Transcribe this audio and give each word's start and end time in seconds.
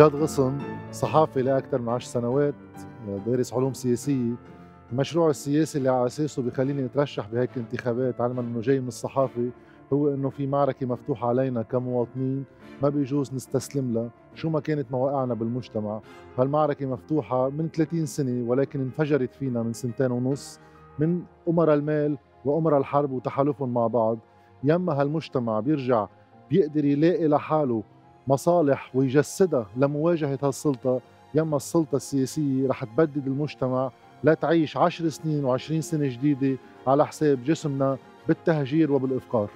جاد 0.00 0.14
غصن 0.14 0.58
صحافي 0.92 1.42
لأكثر 1.42 1.80
من 1.80 1.88
10 1.88 2.08
سنوات 2.10 2.54
دارس 3.26 3.54
علوم 3.54 3.72
سياسية. 3.72 4.32
المشروع 4.92 5.30
السياسي 5.30 5.78
اللي 5.78 5.88
على 5.88 6.06
أساسه 6.06 6.42
بخليني 6.42 6.84
أترشح 6.84 7.28
بهيك 7.28 7.50
انتخابات 7.56 8.20
علما 8.20 8.40
إنه 8.40 8.60
جاي 8.60 8.80
من 8.80 8.88
الصحافة 8.88 9.50
هو 9.92 10.14
إنه 10.14 10.30
في 10.30 10.46
معركة 10.46 10.86
مفتوحة 10.86 11.28
علينا 11.28 11.62
كمواطنين 11.62 12.44
ما 12.82 12.88
بيجوز 12.88 13.34
نستسلم 13.34 13.94
لها. 13.94 14.10
شو 14.34 14.48
ما 14.48 14.60
كانت 14.60 14.92
مواقعنا 14.92 15.34
بالمجتمع. 15.34 16.00
هالمعركة 16.38 16.86
مفتوحة 16.86 17.50
من 17.50 17.68
30 17.68 18.06
سنة 18.06 18.50
ولكن 18.50 18.80
انفجرت 18.80 19.34
فينا 19.34 19.62
من 19.62 19.72
سنتين 19.72 20.10
ونص 20.10 20.60
من 20.98 21.22
امراء 21.48 21.74
المال 21.74 22.18
وامراء 22.44 22.80
الحرب 22.80 23.10
وتحالفهم 23.10 23.74
مع 23.74 23.86
بعض. 23.86 24.18
يما 24.64 25.00
هالمجتمع 25.00 25.60
بيرجع 25.60 26.06
بيقدر 26.50 26.84
يلاقي 26.84 27.28
لحاله 27.28 27.82
مصالح 28.26 28.90
ويجسدها 28.96 29.66
لمواجهة 29.76 30.38
هالسلطة. 30.42 31.00
يما 31.34 31.56
السلطة 31.56 31.96
السياسية 31.96 32.68
رح 32.68 32.84
تبدد 32.84 33.26
المجتمع 33.26 33.90
لا 34.22 34.34
تعيش 34.34 34.76
عشر 34.76 35.08
سنين 35.08 35.44
وعشرين 35.44 35.80
سنة 35.80 36.06
جديدة 36.06 36.58
على 36.86 37.06
حساب 37.06 37.44
جسمنا 37.44 37.98
بالتهجير 38.28 38.92
وبالإفقار. 38.92 39.50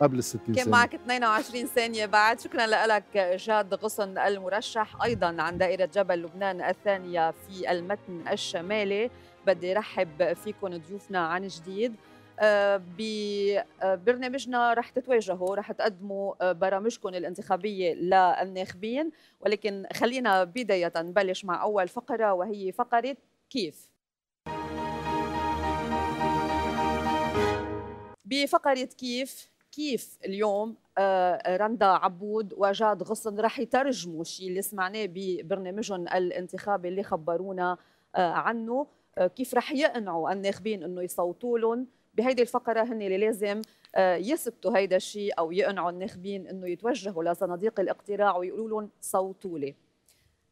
قبل 0.00 0.18
الستين 0.18 0.54
كان 0.54 0.70
معك 0.70 0.94
22 0.94 1.66
ثانية 1.66 2.06
بعد. 2.06 2.40
شكرا 2.40 2.66
لك 2.66 3.36
جاد 3.36 3.74
غصن 3.74 4.18
المرشح. 4.18 5.02
أيضا 5.02 5.36
عن 5.38 5.58
دائرة 5.58 5.90
جبل 5.94 6.22
لبنان 6.22 6.60
الثانية 6.60 7.30
في 7.30 7.72
المتن 7.72 8.28
الشمالي. 8.32 9.10
بدي 9.46 9.72
رحب 9.72 10.32
فيكم 10.32 10.68
ضيوفنا 10.68 11.18
عن 11.18 11.46
جديد. 11.46 11.94
ببرنامجنا 12.98 14.72
رح 14.74 14.90
تتواجهوا 14.90 15.56
رح 15.56 15.72
تقدموا 15.72 16.34
آه، 16.40 16.52
برامجكم 16.52 17.08
الانتخابية 17.08 17.94
للناخبين. 17.94 19.10
ولكن 19.40 19.86
خلينا 19.92 20.44
بداية 20.44 20.92
نبلش 20.96 21.44
مع 21.44 21.62
أول 21.62 21.88
فقرة 21.88 22.32
وهي 22.32 22.72
فقرة 22.72 23.16
كيف؟ 23.50 23.90
بفقرة 28.24 28.88
كيف 28.98 29.50
كيف 29.72 30.18
اليوم 30.24 30.76
آه، 30.98 31.56
رندا 31.56 31.86
عبود 31.86 32.54
وجاد 32.56 33.02
غصن 33.02 33.40
رح 33.40 33.58
يترجموا 33.58 34.20
الشيء 34.20 34.48
اللي 34.48 34.62
سمعناه 34.62 35.06
ببرنامجهم 35.08 36.08
الانتخابي 36.08 36.88
اللي 36.88 37.02
خبرونا 37.02 37.76
عنه. 38.14 38.86
كيف 39.36 39.54
رح 39.54 39.72
يقنعوا 39.72 40.32
الناخبين 40.32 40.82
إنه 40.82 41.02
يصوتوا 41.02 41.58
لهم؟ 41.58 41.86
بهيدي 42.20 42.42
الفقرة 42.42 42.82
هن 42.82 43.02
اللي 43.02 43.18
لازم 43.18 43.62
آه، 43.94 44.16
يثبتوا 44.16 44.76
هيدا 44.76 44.96
الشيء 44.96 45.38
أو 45.38 45.52
يقنعوا 45.52 45.90
الناخبين 45.90 46.46
إنه 46.46 46.68
يتوجهوا 46.68 47.24
لصناديق 47.24 47.80
الاقتراع 47.80 48.36
ويقولوا 48.36 48.68
لهم 48.68 48.90
صوتوا 49.00 49.58
لي. 49.58 49.74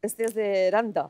أستاذة 0.05 0.69
رندا 0.69 1.09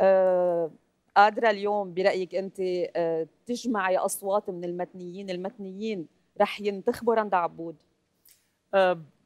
آه، 0.00 0.70
قادرة 1.16 1.50
اليوم 1.50 1.94
برأيك 1.94 2.34
أنت 2.34 2.60
آه، 2.96 3.26
تجمعي 3.46 3.96
أصوات 3.96 4.50
من 4.50 4.64
المتنيين 4.64 5.30
المتنيين 5.30 6.06
رح 6.40 6.60
ينتخبوا 6.60 7.14
رندا 7.14 7.36
عبود؟ 7.36 7.76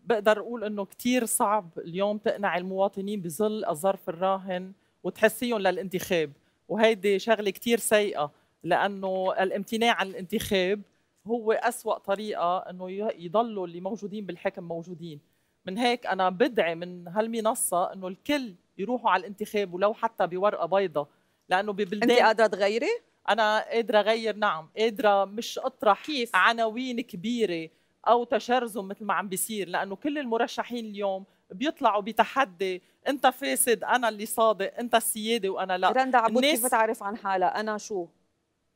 بقدر 0.07 0.39
أقول 0.39 0.65
إنه 0.65 0.85
كثير 0.85 1.25
صعب 1.25 1.71
اليوم 1.79 2.19
تقنع 2.19 2.57
المواطنين 2.57 3.21
بظل 3.21 3.65
الظرف 3.65 4.09
الراهن 4.09 4.73
وتحسيهم 5.05 5.59
للانتخاب 5.59 6.33
وهيدي 6.69 7.19
شغلة 7.19 7.51
كثير 7.51 7.79
سيئة. 7.79 8.44
لأنه 8.65 9.35
الامتناع 9.43 9.95
عن 9.95 10.07
الانتخاب 10.07 10.83
هو 11.27 11.53
أسوأ 11.53 11.99
طريقة 11.99 12.59
إنه 12.59 12.91
يضلوا 13.17 13.67
اللي 13.67 13.81
موجودين 13.81 14.27
بالحكم 14.27 14.65
موجودين. 14.65 15.21
من 15.67 15.79
هيك 15.79 16.07
أنا 16.07 16.31
بدعي 16.31 16.75
من 16.75 17.09
هالمنصة 17.09 17.93
إنه 17.93 18.09
الكل 18.09 18.55
يروحوا 18.79 19.11
على 19.11 19.21
الانتخاب 19.21 19.75
ولو 19.75 19.95
حتى 19.95 20.27
بورقة 20.27 20.67
بيضاء 20.67 21.09
لأنه 21.49 21.73
ببلدان 21.73 22.11
انت 22.11 22.21
قادرة 22.21 22.47
تغيري؟ 22.47 23.01
أنا 23.29 23.65
قادرة 23.71 23.99
أغير 23.99 24.37
نعم. 24.37 24.69
قادرة 24.79 25.25
مش 25.25 25.59
أطرح 25.59 26.05
كيف؟ 26.05 26.31
عناوين 26.37 27.01
كبيرة 27.01 27.71
أو 28.09 28.25
تشرذم 28.25 28.89
مثل 28.89 29.05
ما 29.05 29.15
عم 29.15 29.29
بيصير 29.29 29.69
لأنه 29.69 29.97
كل 29.97 30.19
المرشحين 30.19 30.85
اليوم 30.85 31.25
بيطلعوا 31.51 32.03
بتحدي 32.03 32.83
أنت 33.09 33.27
فاسد 33.27 33.85
أنا 33.85 34.09
اللي 34.09 34.27
صادق 34.27 34.79
أنت 34.79 34.95
السيادة 34.95 35.49
وأنا 35.49 35.79
لا. 35.79 35.91
رندا 35.91 36.19
عبود 36.19 36.43
كيف 36.43 36.67
بتعرف 36.67 37.03
عن 37.03 37.17
حالها؟ 37.17 37.61
أنا 37.61 37.79
شو؟ 37.79 38.07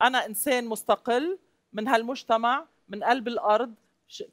أنا 0.01 0.25
إنسان 0.25 0.65
مستقل 0.65 1.39
من 1.73 1.87
هالمجتمع 1.87 2.65
من 2.89 3.03
قلب 3.03 3.27
الأرض. 3.27 3.73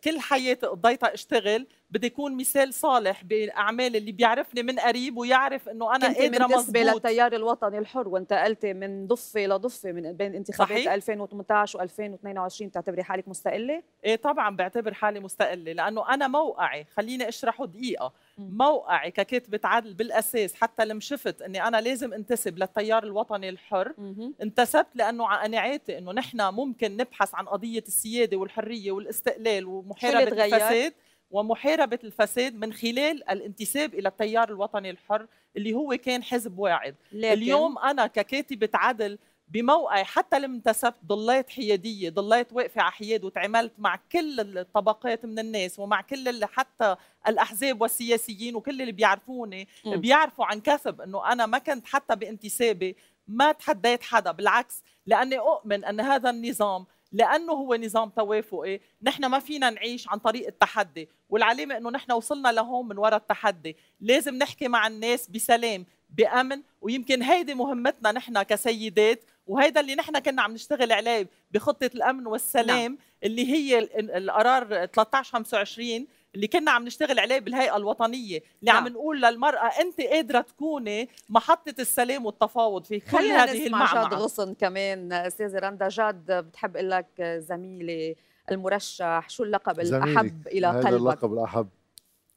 كل 0.05 0.21
حياتي 0.21 0.67
قضيتها 0.67 1.15
أشتغل. 1.15 1.67
بدي 1.91 2.07
يكون 2.07 2.37
مثال 2.37 2.75
صالح 2.75 3.25
بأعمال 3.25 3.97
اللي 3.97 4.13
بيعرفني 4.13 4.63
من 4.63 4.79
قريب 4.79 5.17
ويعرف 5.17 5.69
إنه 5.69 5.97
أنا 5.97 6.07
قادرة 6.15 6.47
مزبوط. 6.47 6.77
للتيار 6.77 7.33
الوطني 7.33 7.79
الحر 7.79 8.09
وانتقلتي 8.09 8.73
من 8.73 9.07
ضفة 9.07 9.41
لضفة 9.47 9.93
من 9.93 10.13
بين 10.13 10.35
انتخابات 10.35 10.79
صحيح. 10.79 10.93
2018 10.93 11.79
و2022 11.79 12.63
بتعتبري 12.63 13.03
حالك 13.03 13.29
مستقلة؟ 13.29 13.83
إيه 14.05 14.17
طبعا 14.17 14.57
بعتبر 14.57 14.95
حالي 14.95 15.21
مستقلة 15.21 15.73
لأنه 15.73 16.15
أنا 16.15 16.29
موقعي. 16.29 16.85
خليني 16.97 17.29
أشرحه 17.29 17.67
دقيقة. 17.67 18.13
موقعي 18.39 19.11
ككاتبه 19.11 19.61
عدل 19.65 19.95
بالأساس؟ 19.95 20.55
حتى 20.55 20.85
لما 20.85 21.01
شفت 21.01 21.43
إني 21.43 21.63
أنا 21.63 21.81
لازم 21.81 22.13
انتسب 22.13 22.59
للتيار 22.59 23.05
الوطني 23.05 23.49
الحر. 23.49 23.95
انتسبت 24.43 24.87
لأنه 24.95 25.27
قناعاتي 25.43 25.99
إنه 25.99 26.13
نحن 26.13 26.43
ممكن 26.43 26.97
نبحث 26.97 27.35
عن 27.35 27.49
قضية 27.49 27.85
السيادة 27.89 28.37
والحرية 28.37 28.93
والاستقلال 28.93 29.65
ومحاربة 29.67 30.21
الفساد 30.45 30.93
ومحاربة 31.31 31.99
الفساد 32.05 32.55
من 32.55 32.73
خلال 32.73 33.31
الانتساب 33.31 33.95
إلى 33.95 34.09
التيار 34.09 34.49
الوطني 34.49 34.91
الحر 34.91 35.27
اللي 35.57 35.75
هو 35.75 35.97
كان 36.05 36.23
حزب 36.23 36.59
واعد. 36.59 36.95
اليوم 37.33 37.79
أنا 37.79 38.07
ككاتبة 38.07 38.69
عدل 38.75 39.19
بموقعي 39.49 40.05
حتى 40.05 40.39
لما 40.39 40.57
انتسبت 40.57 40.97
ضليت 41.07 41.51
حيادية 41.51 42.11
ضليت 42.11 42.53
واقفة 42.53 42.83
على 42.83 42.93
حياد 42.93 43.25
وتعاملت 43.25 43.73
مع 43.79 43.99
كل 44.13 44.59
الطبقات 44.59 45.25
من 45.25 45.39
الناس 45.39 45.79
ومع 45.79 46.01
كل 46.01 46.29
اللي 46.29 46.47
حتى 46.47 46.97
الأحزاب 47.29 47.81
والسياسيين 47.81 48.57
وكل 48.57 48.81
اللي 48.81 48.93
بيعرفوني 48.93 49.69
م. 49.85 49.97
بيعرفوا 49.97 50.45
عن 50.45 50.61
كثب 50.61 51.01
أنه 51.01 51.33
أنا 51.33 51.47
ما 51.47 51.59
كنت 51.59 51.87
حتى 51.87 52.17
بانتسابي 52.17 52.97
ما 53.29 53.53
تحديت 53.53 54.03
حدا 54.03 54.33
بالعكس 54.33 54.83
لأني 55.07 55.39
أؤمن 55.39 55.85
أن 55.85 56.01
هذا 56.01 56.31
النظام 56.31 56.87
لأنه 57.13 57.53
هو 57.53 57.75
نظام 57.75 58.09
توافقي 58.09 58.81
نحن 59.03 59.27
ما 59.27 59.39
فينا 59.39 59.71
نعيش 59.71 60.09
عن 60.09 60.19
طريق 60.19 60.47
التحدي 60.47 61.09
والعلامة 61.31 61.77
إنه 61.77 61.91
نحن 61.91 62.13
وصلنا 62.13 62.53
لهون 62.53 62.89
من 62.89 62.99
وراء 62.99 63.17
التحدي 63.17 63.77
لازم 64.01 64.35
نحكي 64.35 64.69
مع 64.69 64.87
الناس 64.87 65.31
بسلام 65.31 65.87
بأمن 66.11 66.63
ويمكن 66.81 67.23
هيدي 67.23 67.55
مهمتنا 67.55 68.13
نحن 68.13 68.43
كسيدات 68.43 69.25
وهيدا 69.47 69.81
اللي 69.81 69.95
نحن 69.95 70.19
كنا 70.19 70.43
عم 70.43 70.53
نشتغل 70.53 70.93
عليه 70.93 71.29
بخطة 71.51 71.91
الأمن 71.95 72.27
والسلام 72.27 72.93
نعم. 72.93 72.99
اللي 73.25 73.53
هي 73.53 73.79
القرار 73.99 74.63
1325 74.63 76.07
اللي 76.35 76.47
كنا 76.47 76.71
عم 76.71 76.85
نشتغل 76.85 77.19
عليه 77.19 77.39
بالهيئة 77.39 77.77
الوطنية 77.77 78.39
اللي 78.39 78.73
نعم. 78.73 78.77
عم 78.77 78.89
نقول 78.89 79.23
للمرأة 79.23 79.67
أنت 79.67 80.01
قادرة 80.01 80.41
تكوني 80.41 81.09
محطة 81.29 81.75
السلام 81.79 82.27
والتفاوض 82.27 82.85
في 82.85 83.01
كل 83.01 83.25
هذه 83.25 83.67
المعمعة 83.67 84.09
جاد 84.09 84.19
غصن 84.19 84.55
كمان. 84.55 85.13
أستاذة 85.13 85.59
رندا 85.59 85.89
جاد 85.89 86.33
بتحب 86.33 86.77
أقول 86.77 86.91
لك 86.91 87.23
زميلي 87.23 88.17
المرشح 88.51 89.29
شو 89.29 89.43
اللقب 89.43 89.81
الأحب 89.81 90.47
إلى 90.47 90.67
قلبك؟ 90.67 90.87
هذا 90.87 90.97
اللقب 90.97 91.33
الأحب. 91.33 91.69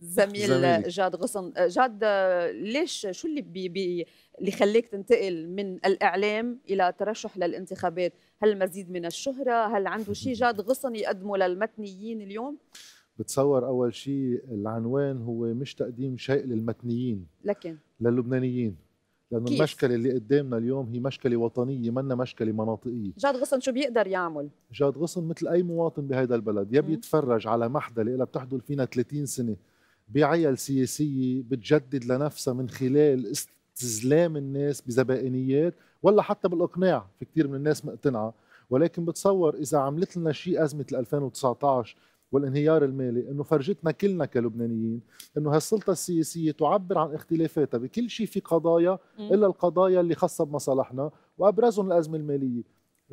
زميل 0.01 0.47
زميلي. 0.47 0.83
جاد 0.87 1.15
غصن. 1.15 1.53
جاد 1.67 2.03
ليش 2.53 3.07
شو 3.11 3.27
اللي 3.27 3.41
بي 3.41 3.69
بي 3.69 4.05
اللي 4.39 4.51
خليك 4.51 4.87
تنتقل 4.87 5.47
من 5.47 5.75
الإعلام 5.75 6.59
إلى 6.69 6.89
الترشح 6.89 7.37
للانتخابات؟ 7.37 8.13
هل 8.43 8.59
مزيد 8.59 8.91
من 8.91 9.05
الشهرة؟ 9.05 9.77
هل 9.77 9.87
عنده 9.87 10.13
شيء 10.13 10.33
جاد 10.33 10.61
غصن 10.61 10.95
يقدمه 10.95 11.37
للمتنيين 11.37 12.21
اليوم؟ 12.21 12.57
بتصور 13.17 13.67
أول 13.67 13.93
شيء 13.93 14.41
العنوان 14.51 15.21
هو 15.21 15.53
مش 15.53 15.75
تقديم 15.75 16.17
شيء 16.17 16.45
للمتنيين 16.45 17.27
لكن؟ 17.43 17.77
للبنانيين. 18.01 18.75
لأنه؟ 19.31 19.47
المشكلة 19.51 19.95
اللي 19.95 20.13
قدامنا 20.13 20.57
اليوم 20.57 20.89
هي 20.89 20.99
مشكلة 20.99 21.37
وطنية 21.37 21.91
منا 21.91 22.15
مشكلة 22.15 22.51
مناطقية. 22.51 23.11
جاد 23.17 23.35
غصن 23.35 23.59
شو 23.59 23.71
بيقدر 23.71 24.07
يعمل؟ 24.07 24.49
جاد 24.73 24.97
غصن 24.97 25.27
مثل 25.27 25.47
أي 25.47 25.63
مواطن 25.63 26.07
بهذا 26.07 26.35
البلد 26.35 26.73
يا 26.73 26.81
بيتفرج 26.81 27.47
على 27.47 27.69
محدة 27.69 28.01
اللي 28.01 28.25
بتحضر 28.25 28.59
فينا 28.59 28.85
30 28.85 29.25
سنة. 29.25 29.55
بعيل 30.09 30.57
سياسية 30.57 31.41
بتجدد 31.49 32.05
لنفسها 32.05 32.53
من 32.53 32.69
خلال 32.69 33.31
استزلام 33.75 34.37
الناس 34.37 34.81
بزبائنيات 34.81 35.73
ولا 36.03 36.21
حتى 36.21 36.47
بالإقناع 36.47 37.07
في 37.19 37.25
كثير 37.25 37.47
من 37.47 37.55
الناس 37.55 37.85
مقتنعة. 37.85 38.33
ولكن 38.69 39.05
بتصور 39.05 39.55
إذا 39.55 39.77
عملت 39.77 40.17
لنا 40.17 40.31
شيء 40.31 40.63
أزمة 40.63 40.85
2019 40.93 41.95
والانهيار 42.31 42.85
المالي 42.85 43.31
إنه 43.31 43.43
فرجتنا 43.43 43.91
كلنا 43.91 44.25
كلبنانيين 44.25 45.01
إنه 45.37 45.55
هالسلطة 45.55 45.91
السياسية 45.91 46.51
تعبر 46.51 46.97
عن 46.97 47.13
اختلافاتها 47.13 47.77
بكل 47.77 48.09
شيء 48.09 48.25
في 48.27 48.39
قضايا 48.39 48.99
إلا 49.19 49.47
القضايا 49.47 50.01
اللي 50.01 50.15
خاصة 50.15 50.45
بمصالحنا 50.45 51.11
وأبرزهم 51.37 51.87
الأزمة 51.87 52.17
المالية. 52.17 52.63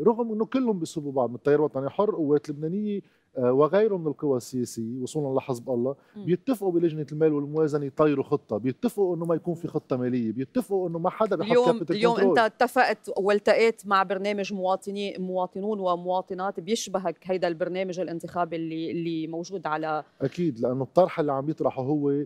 رغم 0.01 0.33
إنه 0.33 0.47
كلهم 0.47 0.79
بيصوبوا 0.79 1.13
بعض 1.13 1.31
من 1.31 1.37
التيار 1.37 1.55
الوطني 1.55 1.91
حر 1.91 2.11
قوات 2.11 2.51
لبنانيه 2.51 3.01
وغيره 3.39 3.97
من 3.97 4.07
القوى 4.07 4.37
السياسيه 4.37 5.03
وصولا 5.03 5.39
لحزب 5.39 5.71
الله. 5.71 5.97
بيتفقوا 6.17 6.73
بلجنة 6.73 7.07
المال 7.13 7.33
والموازنة 7.33 7.87
يطيروا 7.87 8.25
خطة. 8.25 8.57
بيتفقوا 8.57 9.17
إنه 9.17 9.25
ما 9.25 9.35
يكون 9.35 9.55
في 9.55 9.69
خطة 9.69 9.97
مالية. 9.97 10.33
بيتفقوا 10.33 10.89
إنه 10.89 10.99
ما 10.99 11.11
حدا 11.11 11.37
بيحط 11.37 11.51
اليوم 11.51 11.81
اليوم 11.91 12.17
انت 12.21 12.39
اتفقت 12.39 13.11
والتقيت 13.19 13.87
مع 13.87 14.03
برنامج 14.03 14.53
مواطني 14.53 15.19
مواطنون 15.19 15.81
ومواطنات 15.81 16.61
بيشبهك 16.61 17.19
هيدا 17.23 17.49
البرنامج 17.49 18.01
الانتخابي 18.01 18.57
اللي 18.57 18.91
اللي 18.91 19.27
موجود 19.27 19.67
على 19.67 20.05
أكيد 20.23 20.61
لأنه 20.61 20.83
الطرح 20.83 21.21
اللي 21.21 21.33
عم 21.33 21.51
يطرحه 21.51 21.83
هو 21.83 22.25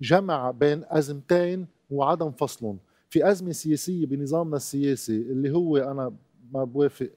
جمع 0.00 0.50
بين 0.50 0.84
أزمتين 0.88 1.66
وعدم 1.90 2.30
فصلهم. 2.30 2.78
في 3.10 3.30
أزمة 3.30 3.52
سياسية 3.52 4.06
بنظامنا 4.06 4.56
السياسي 4.56 5.16
اللي 5.16 5.50
هو 5.50 5.76
أنا 5.76 6.12
ما 6.52 6.64
بوافق 6.64 7.10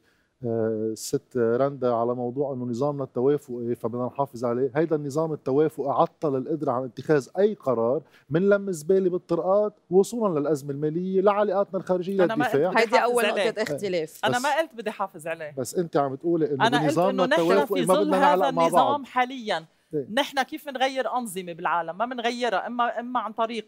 الست 0.48 1.38
رندا 1.38 1.94
على 1.94 2.16
موضوع 2.16 2.54
إنه 2.54 2.66
نظامنا 2.66 3.04
التوافقي 3.04 3.76
فبدنا 3.76 4.06
نحافظ 4.06 4.46
عليه، 4.46 4.72
هيدا 4.76 4.96
النظام 4.96 5.34
التوافقي 5.34 6.02
عطل 6.02 6.36
القدرة 6.36 6.72
على 6.72 6.86
اتخاذ 6.86 7.28
أي 7.40 7.54
قرار 7.54 8.02
من 8.30 8.50
لم 8.50 8.72
زبالة 8.72 9.10
بالطرقات 9.10 9.74
وصولا 9.90 10.40
للأزمة 10.40 10.72
المالية 10.72 11.22
لعلاقاتنا 11.22 11.80
الخارجية 11.80 12.22
للدفاع 12.22 12.72
هيدي 12.78 12.98
أول 12.98 13.24
نقطة 13.28 13.62
اختلاف. 13.62 14.20
أنا 14.26 14.40
ما 14.40 14.60
قلت 14.60 14.76
بدي 14.76 14.90
أحافظ 14.90 15.28
عليه. 15.28 15.56
بس 15.58 15.76
أنت 15.76 15.98
عم 15.98 16.16
تقولي 16.16 16.52
إنه 16.52 16.68
أنا 16.68 16.80
بنظامنا 16.82 17.24
قلت 17.24 17.34
إنه 17.34 17.44
نحن 17.44 17.52
التوافقي 17.52 17.86
ما 17.86 17.94
بدنا 17.94 18.20
نعلق 18.20 18.50
مع 18.50 18.50
بعض. 18.50 18.68
النظام 18.68 19.06
حاليا. 19.06 19.66
إيه؟ 19.94 20.08
نحن 20.14 20.42
كيف 20.42 20.70
نغير 20.70 21.14
أنظمة 21.14 21.54
بالعالم؟ 21.54 21.98
ما 21.98 22.06
بنغيرها. 22.06 22.68
اما 22.68 23.00
إما 23.00 23.20
عن 23.20 23.32
طريق 23.32 23.66